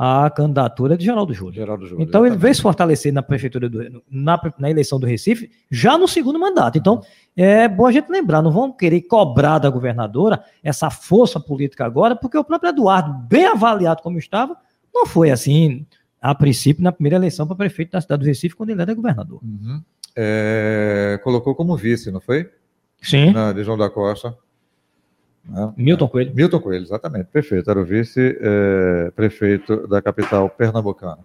a 0.03 0.31
candidatura 0.31 0.97
de 0.97 1.05
Geraldo 1.05 1.35
Júlio. 1.35 1.55
Geraldo 1.55 1.85
Júlio 1.87 2.03
então, 2.03 2.21
exatamente. 2.21 2.33
ele 2.33 2.41
veio 2.41 2.55
se 2.55 2.63
fortalecer 2.63 3.13
na 3.13 3.23
prefeitura, 3.23 3.69
do, 3.69 4.03
na, 4.11 4.41
na, 4.59 4.71
eleição 4.71 4.99
do 4.99 5.07
Recife, 5.07 5.51
já 5.71 5.99
no 5.99 6.09
segundo 6.09 6.39
mandato. 6.39 6.79
Então, 6.79 7.03
é 7.37 7.69
bom 7.69 7.87
a 7.87 7.93
gente 7.93 8.09
lembrar, 8.09 8.41
não 8.41 8.51
vamos 8.51 8.77
querer 8.79 9.03
cobrar 9.03 9.59
da 9.59 9.69
governadora 9.69 10.43
essa 10.63 10.89
força 10.89 11.39
política 11.39 11.85
agora, 11.85 12.17
porque 12.17 12.39
o 12.39 12.45
próprio 12.45 12.71
Eduardo, 12.71 13.13
bem 13.29 13.45
avaliado 13.45 14.01
como 14.01 14.19
estava, 14.19 14.57
não 14.95 15.05
foi 15.05 15.31
assim, 15.31 15.85
a 16.19 16.35
princípio, 16.35 16.83
na 16.83 16.93
primeira 16.93 17.17
eleição 17.17 17.47
para 17.47 17.57
prefeito 17.57 17.93
da 17.93 18.01
cidade 18.01 18.23
do 18.23 18.27
Recife, 18.27 18.57
quando 18.57 18.71
ele 18.71 18.81
era 18.81 18.95
governador. 18.95 19.41
Uhum. 19.43 19.83
É, 20.17 21.21
colocou 21.23 21.55
como 21.55 21.77
vice, 21.77 22.11
não 22.11 22.21
foi? 22.21 22.49
Sim. 23.01 23.33
Na, 23.33 23.53
de 23.53 23.65
João 23.65 23.79
da 23.79 23.89
Costa. 23.89 24.37
Né? 25.49 25.73
Milton 25.77 26.09
Coelho. 26.09 26.33
Milton 26.35 26.61
Coelho, 26.61 26.85
exatamente, 26.85 27.27
perfeito. 27.27 27.71
Era 27.71 27.81
o 27.81 27.85
vice-prefeito 27.85 29.73
é, 29.73 29.87
da 29.87 30.03
capital 30.03 30.49
pernambucana. 30.51 31.19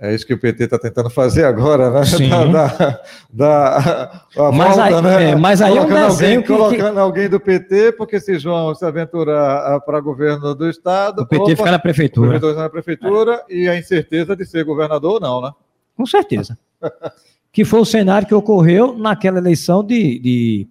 É 0.00 0.12
isso 0.12 0.26
que 0.26 0.34
o 0.34 0.38
PT 0.38 0.64
está 0.64 0.78
tentando 0.78 1.08
fazer 1.08 1.44
agora, 1.44 1.88
né? 1.88 2.04
Sim. 2.04 2.28
Da, 2.28 3.00
da, 3.30 4.26
a 4.36 4.50
mas, 4.50 4.76
volta, 4.76 4.96
aí, 4.96 5.02
né? 5.02 5.30
é, 5.30 5.36
mas 5.36 5.62
aí 5.62 5.74
colocando 5.74 5.96
é 5.96 6.02
um 6.02 6.08
alguém, 6.08 6.40
que, 6.40 6.48
Colocando 6.48 6.98
alguém 6.98 7.28
do 7.28 7.38
PT, 7.38 7.92
porque 7.92 8.18
se 8.18 8.36
João 8.36 8.74
se 8.74 8.84
aventura 8.84 9.80
para 9.86 10.00
governo 10.00 10.56
do 10.56 10.68
Estado... 10.68 11.22
O 11.22 11.26
PT 11.26 11.42
opa, 11.42 11.56
fica 11.56 11.70
na 11.70 11.78
prefeitura. 11.78 12.44
O 12.44 12.54
na 12.54 12.68
prefeitura 12.68 13.44
é. 13.48 13.54
e 13.54 13.68
a 13.68 13.78
incerteza 13.78 14.34
de 14.34 14.44
ser 14.44 14.64
governador 14.64 15.12
ou 15.12 15.20
não, 15.20 15.40
né? 15.40 15.52
Com 15.96 16.04
certeza. 16.04 16.58
que 17.52 17.64
foi 17.64 17.78
o 17.78 17.84
cenário 17.84 18.26
que 18.26 18.34
ocorreu 18.34 18.98
naquela 18.98 19.38
eleição 19.38 19.84
de, 19.84 20.18
de 20.18 20.68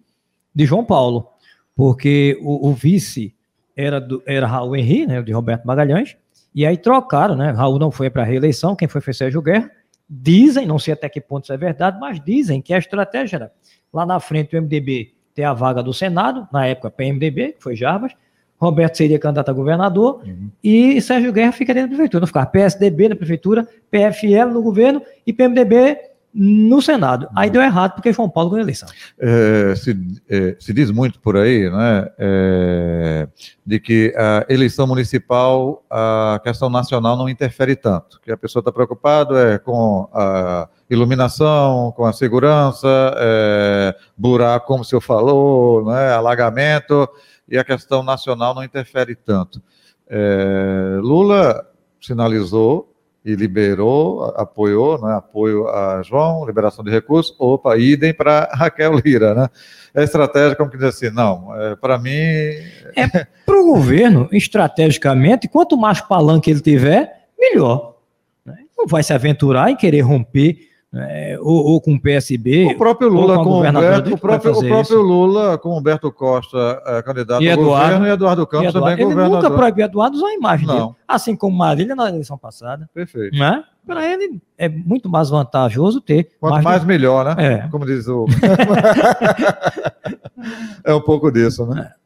de 0.54 0.66
João 0.66 0.84
Paulo, 0.84 1.28
porque 1.76 2.38
o, 2.42 2.70
o 2.70 2.74
vice 2.74 3.36
era, 3.76 4.00
do, 4.00 4.22
era 4.26 4.48
Raul 4.48 4.76
Henri, 4.76 5.06
né, 5.06 5.22
de 5.22 5.32
Roberto 5.32 5.66
Magalhães, 5.66 6.18
e 6.54 6.66
aí 6.66 6.78
trocaram, 6.78 7.36
né? 7.36 7.52
Raul 7.52 7.80
não 7.80 7.92
foi 7.92 8.10
para 8.10 8.24
a 8.24 8.26
reeleição, 8.26 8.76
quem 8.76 8.88
foi 8.88 9.00
foi 9.00 9.14
Sérgio 9.14 9.42
Guerra. 9.42 9.72
Dizem, 10.10 10.68
não 10.68 10.78
sei 10.78 10.94
até 10.94 11.08
que 11.08 11.22
ponto 11.22 11.46
isso 11.46 11.54
é 11.54 11.58
verdade, 11.58 11.98
mas 12.00 12.20
dizem 12.20 12.62
que 12.62 12.74
a 12.74 12.78
estratégia 12.78 13.38
era 13.38 13.52
lá 13.94 14.06
na 14.06 14.20
frente 14.20 14.56
o 14.56 14.62
MDB 14.62 15.14
ter 15.34 15.44
a 15.44 15.54
vaga 15.54 15.82
do 15.82 15.94
Senado, 15.94 16.46
na 16.52 16.68
época 16.68 16.92
PMDB, 16.92 17.54
que 17.54 17.64
foi 17.64 17.76
Jarbas, 17.76 18.14
Roberto 18.62 18.96
seria 18.96 19.18
candidato 19.18 19.50
a 19.50 19.54
governador 19.54 20.22
uhum. 20.24 20.50
e 20.64 21.02
Sérgio 21.02 21.34
Guerra 21.34 21.52
ficaria 21.52 21.82
na 21.82 21.88
prefeitura. 21.88 22.20
Não 22.20 22.28
ficar 22.28 22.46
PSDB 22.46 23.10
na 23.10 23.16
prefeitura, 23.16 23.68
PFL 23.90 24.52
no 24.54 24.62
governo 24.62 25.02
e 25.26 25.34
PMDB 25.34 25.98
no 26.34 26.82
Senado. 26.82 27.28
Aí 27.36 27.50
deu 27.50 27.62
errado 27.62 27.94
porque 27.94 28.14
João 28.14 28.30
Paulo 28.30 28.52
ganhou 28.52 28.62
a 28.62 28.66
eleição. 28.66 28.88
É, 29.20 29.76
se, 29.76 29.98
é, 30.30 30.56
se, 30.60 30.74
diz 30.74 30.90
muito 30.90 31.20
por 31.20 31.36
aí, 31.36 31.70
né, 31.70 32.10
é, 32.18 33.28
de 33.66 33.80
que 33.80 34.14
a 34.16 34.46
eleição 34.48 34.88
municipal, 34.88 35.84
a 35.90 36.40
questão 36.44 36.70
nacional 36.70 37.18
não 37.18 37.28
interfere 37.28 37.76
tanto, 37.76 38.20
que 38.22 38.32
a 38.32 38.38
pessoa 38.38 38.62
está 38.62 38.72
preocupada 38.72 39.56
é 39.56 39.58
com 39.58 40.08
a 40.14 40.70
iluminação, 40.90 41.92
com 41.92 42.06
a 42.06 42.14
segurança, 42.14 42.88
é, 43.18 43.96
buraco, 44.18 44.68
como 44.68 44.82
o 44.82 44.86
senhor 44.86 45.02
falou, 45.02 45.86
né, 45.86 46.14
alagamento, 46.14 47.10
e 47.48 47.58
a 47.58 47.64
questão 47.64 48.04
nacional 48.04 48.56
não 48.56 48.64
interfere 48.64 49.16
tanto. 49.16 49.62
É, 50.08 50.98
Lula 51.02 51.68
sinalizou 52.00 52.91
e 53.24 53.36
liberou, 53.36 54.24
apoiou, 54.36 55.00
né, 55.00 55.14
apoio 55.16 55.68
a 55.68 56.02
João, 56.02 56.46
liberação 56.46 56.84
de 56.84 56.90
recursos, 56.90 57.36
opa, 57.38 57.78
idem 57.78 58.14
para 58.14 58.50
Raquel 58.54 58.96
Lira, 58.96 59.36
né? 59.36 59.48
É 59.94 60.04
estratégia, 60.04 60.56
como 60.56 60.72
que 60.72 60.78
diz 60.78 60.88
assim, 60.88 61.12
não, 61.12 61.56
é, 61.56 61.76
para 61.76 62.00
mim... 62.00 62.10
É, 62.10 63.08
para 63.46 63.62
o 63.62 63.66
governo, 63.66 64.28
estrategicamente, 64.32 65.48
quanto 65.48 65.78
mais 65.78 66.02
palanque 66.02 66.50
ele 66.50 66.62
tiver, 66.62 67.28
melhor. 67.38 67.96
Né? 68.44 68.56
Não 68.76 68.88
vai 68.88 69.04
se 69.04 69.14
aventurar 69.14 69.70
em 69.70 69.76
querer 69.76 70.02
romper 70.02 70.71
é, 70.94 71.38
ou, 71.40 71.68
ou, 71.68 71.82
com 71.82 71.94
o 71.94 72.02
PSB. 72.02 72.66
O 72.66 72.78
próprio 72.78 73.08
Lula 73.08 73.38
com, 73.38 73.46
com 73.46 73.50
o 73.50 73.60
Humberto, 73.60 74.14
o 74.14 74.18
próprio, 74.18 74.52
o 74.52 74.68
próprio 74.68 75.02
Lula 75.02 75.58
com 75.58 75.78
Humberto 75.78 76.12
Costa, 76.12 76.82
é, 76.86 77.02
candidato 77.02 77.42
e 77.42 77.50
ao 77.50 77.54
Eduardo, 77.54 77.86
governo, 77.86 78.08
e 78.08 78.10
Eduardo 78.10 78.48
Campos 78.48 78.70
Eduardo, 78.70 78.90
também 78.90 79.06
ele 79.06 79.06
governador. 79.06 79.38
Ele 79.38 79.50
nunca 79.50 79.58
proibiu 79.58 79.86
Eduardo 79.86 80.18
usar 80.18 80.28
a 80.28 80.34
imagem 80.34 80.68
Não. 80.68 80.76
dele, 80.76 80.90
assim 81.08 81.36
como 81.36 81.58
Marília 81.58 81.96
na 81.96 82.10
eleição 82.10 82.38
passada. 82.38 82.90
Perfeito. 82.94 83.38
Né? 83.38 83.64
Para 83.88 84.06
ele 84.06 84.42
é 84.58 84.68
muito 84.68 85.08
mais 85.08 85.30
vantajoso 85.30 86.02
ter. 86.02 86.30
Quanto 86.40 86.54
mais, 86.54 86.66
mais 86.66 86.84
melhor, 86.84 87.36
né? 87.36 87.54
É. 87.54 87.68
Como 87.70 87.86
diz 87.86 88.08
o. 88.08 88.26
é 90.84 90.94
um 90.94 91.02
pouco 91.02 91.32
disso, 91.32 91.66
né? 91.66 91.94
É. 91.98 92.02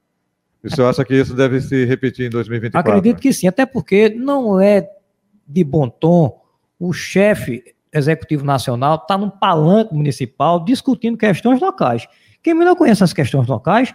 O 0.68 0.76
senhor 0.76 0.90
acha 0.90 1.04
que 1.04 1.16
isso 1.16 1.36
deve 1.36 1.60
se 1.60 1.86
repetir 1.86 2.28
em 2.28 2.30
2024? 2.30 2.92
Acredito 2.92 3.20
que 3.20 3.34
sim, 3.34 3.48
até 3.48 3.66
porque 3.66 4.10
não 4.10 4.60
é 4.60 4.88
de 5.48 5.64
bom 5.64 5.90
tom 5.90 6.40
o 6.80 6.92
chefe 6.92 7.75
Executivo 7.96 8.46
Nacional 8.46 8.96
está 8.96 9.18
num 9.18 9.30
palanque 9.30 9.94
municipal 9.94 10.64
discutindo 10.64 11.18
questões 11.18 11.60
locais. 11.62 12.08
Quem 12.44 12.54
melhor 12.54 12.76
conhece 12.76 13.04
as 13.04 13.14
questões 13.14 13.48
locais 13.48 13.94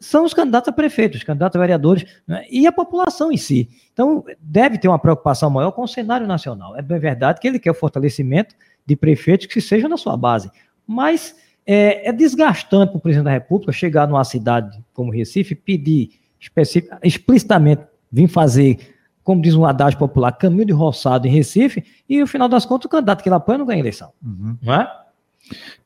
são 0.00 0.24
os 0.24 0.32
candidatos 0.32 0.68
a 0.68 0.72
prefeitos, 0.72 1.18
os 1.18 1.24
candidatos 1.24 1.56
a 1.56 1.60
vereadores 1.60 2.04
né, 2.26 2.44
e 2.50 2.66
a 2.66 2.72
população 2.72 3.30
em 3.30 3.36
si. 3.36 3.68
Então, 3.92 4.24
deve 4.40 4.78
ter 4.78 4.88
uma 4.88 4.98
preocupação 4.98 5.50
maior 5.50 5.70
com 5.72 5.82
o 5.82 5.88
cenário 5.88 6.26
nacional. 6.26 6.74
É 6.76 6.80
bem 6.80 6.98
verdade 6.98 7.38
que 7.38 7.46
ele 7.46 7.58
quer 7.58 7.70
o 7.70 7.74
fortalecimento 7.74 8.54
de 8.86 8.96
prefeitos 8.96 9.46
que 9.46 9.60
sejam 9.60 9.90
na 9.90 9.98
sua 9.98 10.16
base, 10.16 10.50
mas 10.86 11.36
é, 11.66 12.08
é 12.08 12.12
desgastante 12.12 12.92
para 12.92 12.98
o 12.98 13.00
presidente 13.00 13.26
da 13.26 13.32
República 13.32 13.72
chegar 13.72 14.08
numa 14.08 14.24
cidade 14.24 14.82
como 14.94 15.12
Recife 15.12 15.52
e 15.52 15.56
pedir 15.56 16.10
explicitamente 17.02 17.82
vir 18.10 18.26
fazer 18.26 18.78
como 19.30 19.40
diz 19.40 19.54
um 19.54 19.64
adágio 19.64 19.96
popular, 19.96 20.32
caminho 20.32 20.64
de 20.64 20.72
roçado 20.72 21.28
em 21.28 21.30
Recife, 21.30 21.84
e 22.08 22.18
no 22.18 22.26
final 22.26 22.48
das 22.48 22.66
contas 22.66 22.86
o 22.86 22.88
candidato 22.88 23.22
que 23.22 23.28
ele 23.28 23.36
apoia 23.36 23.58
não 23.58 23.64
ganha 23.64 23.78
eleição. 23.78 24.10
Uhum. 24.20 24.56
Não 24.60 24.74
é? 24.74 24.92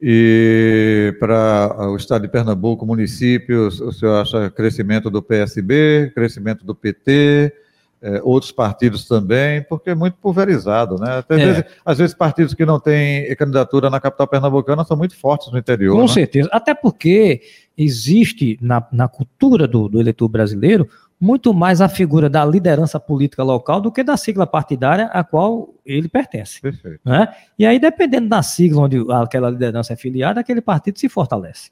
E 0.01 1.15
para 1.21 1.91
o 1.91 1.95
estado 1.95 2.23
de 2.23 2.29
Pernambuco, 2.29 2.87
municípios, 2.87 3.83
o 3.83 3.93
senhor 3.93 4.23
acha 4.23 4.49
crescimento 4.49 5.11
do 5.11 5.23
PSB, 5.23 6.11
crescimento 6.15 6.65
do 6.65 6.75
PT, 6.75 7.53
é, 8.01 8.23
outros 8.23 8.51
partidos 8.51 9.07
também, 9.07 9.63
porque 9.63 9.91
é 9.91 9.95
muito 9.95 10.17
pulverizado, 10.17 10.97
né? 10.97 11.19
Até 11.19 11.35
é. 11.35 11.45
vezes, 11.45 11.65
às 11.85 11.99
vezes 11.99 12.15
partidos 12.15 12.55
que 12.55 12.65
não 12.65 12.81
têm 12.81 13.35
candidatura 13.37 13.91
na 13.91 14.01
capital 14.01 14.27
pernambucana 14.27 14.85
são 14.85 14.97
muito 14.97 15.15
fortes 15.17 15.53
no 15.53 15.59
interior. 15.59 15.95
Com 15.95 16.03
né? 16.03 16.09
certeza, 16.09 16.49
até 16.51 16.73
porque 16.73 17.43
existe 17.77 18.59
na, 18.63 18.87
na 18.91 19.07
cultura 19.07 19.69
do, 19.69 19.87
do 19.87 20.01
eleitor 20.01 20.29
brasileiro 20.29 20.89
muito 21.21 21.55
mais 21.55 21.81
a 21.81 21.89
figura 21.89 22.29
da 22.29 22.45
liderança 22.45 22.99
política 23.01 23.43
local 23.43 23.81
do 23.81 23.91
que 23.91 24.03
da 24.03 24.17
sigla 24.17 24.47
partidária 24.47 25.07
a 25.07 25.25
qual 25.25 25.75
ele 25.85 26.09
pertence. 26.09 26.61
Perfeito. 26.61 27.01
Né? 27.05 27.29
E 27.59 27.65
aí, 27.65 27.79
dependendo 27.79 28.29
da 28.29 28.43
sigla 28.43 28.83
onde 28.83 29.05
aquela 29.11 29.51
liderança 29.51 29.93
é 29.93 29.97
filiada, 29.97 30.41
aquele 30.41 30.61
partido 30.61 30.99
se 30.99 31.09
fortalece. 31.09 31.71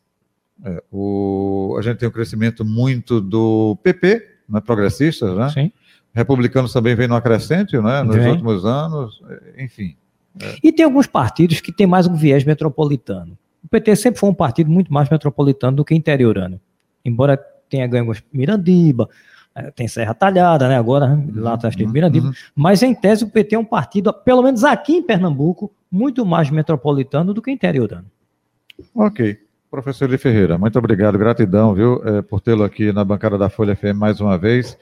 É, 0.65 0.83
o, 0.91 1.77
a 1.79 1.83
gente 1.83 1.99
tem 1.99 2.09
um 2.09 2.13
crescimento 2.13 2.65
muito 2.65 3.21
do 3.21 3.77
PP, 3.83 4.27
né, 4.49 4.61
progressistas, 4.61 5.37
né? 5.37 5.51
Sim. 5.51 5.73
Republicanos 6.15 6.73
também 6.73 6.95
vem 6.95 7.09
no 7.09 7.15
acrescente, 7.15 7.77
né, 7.79 8.03
nos 8.03 8.17
últimos 8.17 8.65
anos, 8.65 9.21
enfim. 9.59 9.97
É. 10.41 10.57
E 10.63 10.73
tem 10.73 10.85
alguns 10.85 11.07
partidos 11.07 11.61
que 11.61 11.73
têm 11.73 11.87
mais 11.87 12.07
um 12.07 12.15
viés 12.15 12.45
metropolitano. 12.45 13.37
O 13.65 13.69
PT 13.69 13.97
sempre 13.97 14.21
foi 14.21 14.29
um 14.29 14.35
partido 14.35 14.71
muito 14.71 14.93
mais 14.93 15.09
metropolitano 15.09 15.77
do 15.77 15.85
que 15.85 15.95
interiorano. 15.95 16.61
Embora 17.05 17.43
tenha 17.73 17.87
ganho 17.87 18.13
Mirandiba, 18.31 19.09
é, 19.55 19.71
tem 19.71 19.89
Serra 19.89 20.13
Talhada, 20.13 20.69
né? 20.69 20.77
Agora, 20.77 21.19
lá 21.35 21.55
atrás 21.55 21.75
tem 21.75 21.89
Mirandiba. 21.89 22.27
Uhum. 22.29 22.33
Mas 22.55 22.83
em 22.83 22.95
tese 22.95 23.25
o 23.25 23.31
PT 23.31 23.55
é 23.55 23.59
um 23.59 23.65
partido, 23.65 24.13
pelo 24.13 24.43
menos 24.43 24.63
aqui 24.63 24.97
em 24.97 25.03
Pernambuco, 25.03 25.73
muito 25.91 26.25
mais 26.27 26.51
metropolitano 26.51 27.33
do 27.33 27.41
que 27.41 27.51
interiorano. 27.51 28.05
Ok. 28.95 29.39
Professor 29.71 30.05
Eli 30.05 30.19
Ferreira, 30.19 30.59
muito 30.59 30.79
obrigado, 30.79 31.17
gratidão, 31.17 31.73
viu, 31.73 32.03
é, 32.05 32.21
por 32.21 32.43
tê-lo 32.43 32.63
aqui 32.63 32.93
na 32.93 33.03
bancada 33.03 33.39
da 33.39 33.49
Folha 33.49 33.75
FM 33.75 33.97
mais 33.97 34.21
uma 34.21 34.37
vez. 34.37 34.77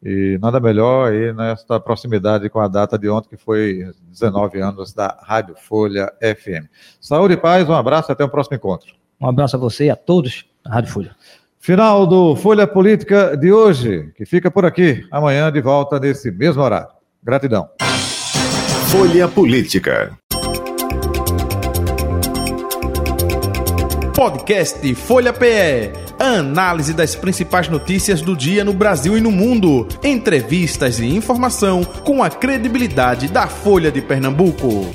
E 0.00 0.38
nada 0.40 0.60
melhor 0.60 1.10
aí 1.10 1.32
nesta 1.32 1.80
proximidade 1.80 2.48
com 2.48 2.60
a 2.60 2.68
data 2.68 2.96
de 2.96 3.08
ontem, 3.08 3.30
que 3.30 3.36
foi 3.36 3.90
19 4.12 4.60
anos 4.60 4.94
da 4.94 5.18
Rádio 5.24 5.56
Folha 5.56 6.12
FM. 6.22 6.68
Saúde 7.00 7.34
e 7.34 7.36
paz, 7.36 7.68
um 7.68 7.74
abraço 7.74 8.12
e 8.12 8.12
até 8.12 8.22
o 8.22 8.28
próximo 8.28 8.54
encontro. 8.54 8.94
Um 9.20 9.28
abraço 9.28 9.56
a 9.56 9.58
você 9.58 9.86
e 9.86 9.90
a 9.90 9.96
todos 9.96 10.46
da 10.64 10.70
Rádio 10.70 10.92
Folha. 10.92 11.16
Final 11.60 12.06
do 12.06 12.36
Folha 12.36 12.66
Política 12.66 13.36
de 13.36 13.52
hoje, 13.52 14.10
que 14.16 14.24
fica 14.24 14.50
por 14.50 14.64
aqui. 14.64 15.04
Amanhã 15.10 15.50
de 15.50 15.60
volta 15.60 15.98
nesse 15.98 16.30
mesmo 16.30 16.62
horário. 16.62 16.88
Gratidão. 17.22 17.68
Folha 18.90 19.28
Política. 19.28 20.16
Podcast 24.14 24.94
Folha 24.94 25.32
PE. 25.32 25.92
Análise 26.18 26.92
das 26.92 27.14
principais 27.14 27.68
notícias 27.68 28.20
do 28.20 28.36
dia 28.36 28.64
no 28.64 28.72
Brasil 28.72 29.16
e 29.16 29.20
no 29.20 29.30
mundo. 29.30 29.86
Entrevistas 30.02 30.98
e 30.98 31.06
informação 31.06 31.84
com 31.84 32.22
a 32.22 32.30
credibilidade 32.30 33.28
da 33.28 33.46
Folha 33.46 33.92
de 33.92 34.00
Pernambuco. 34.00 34.86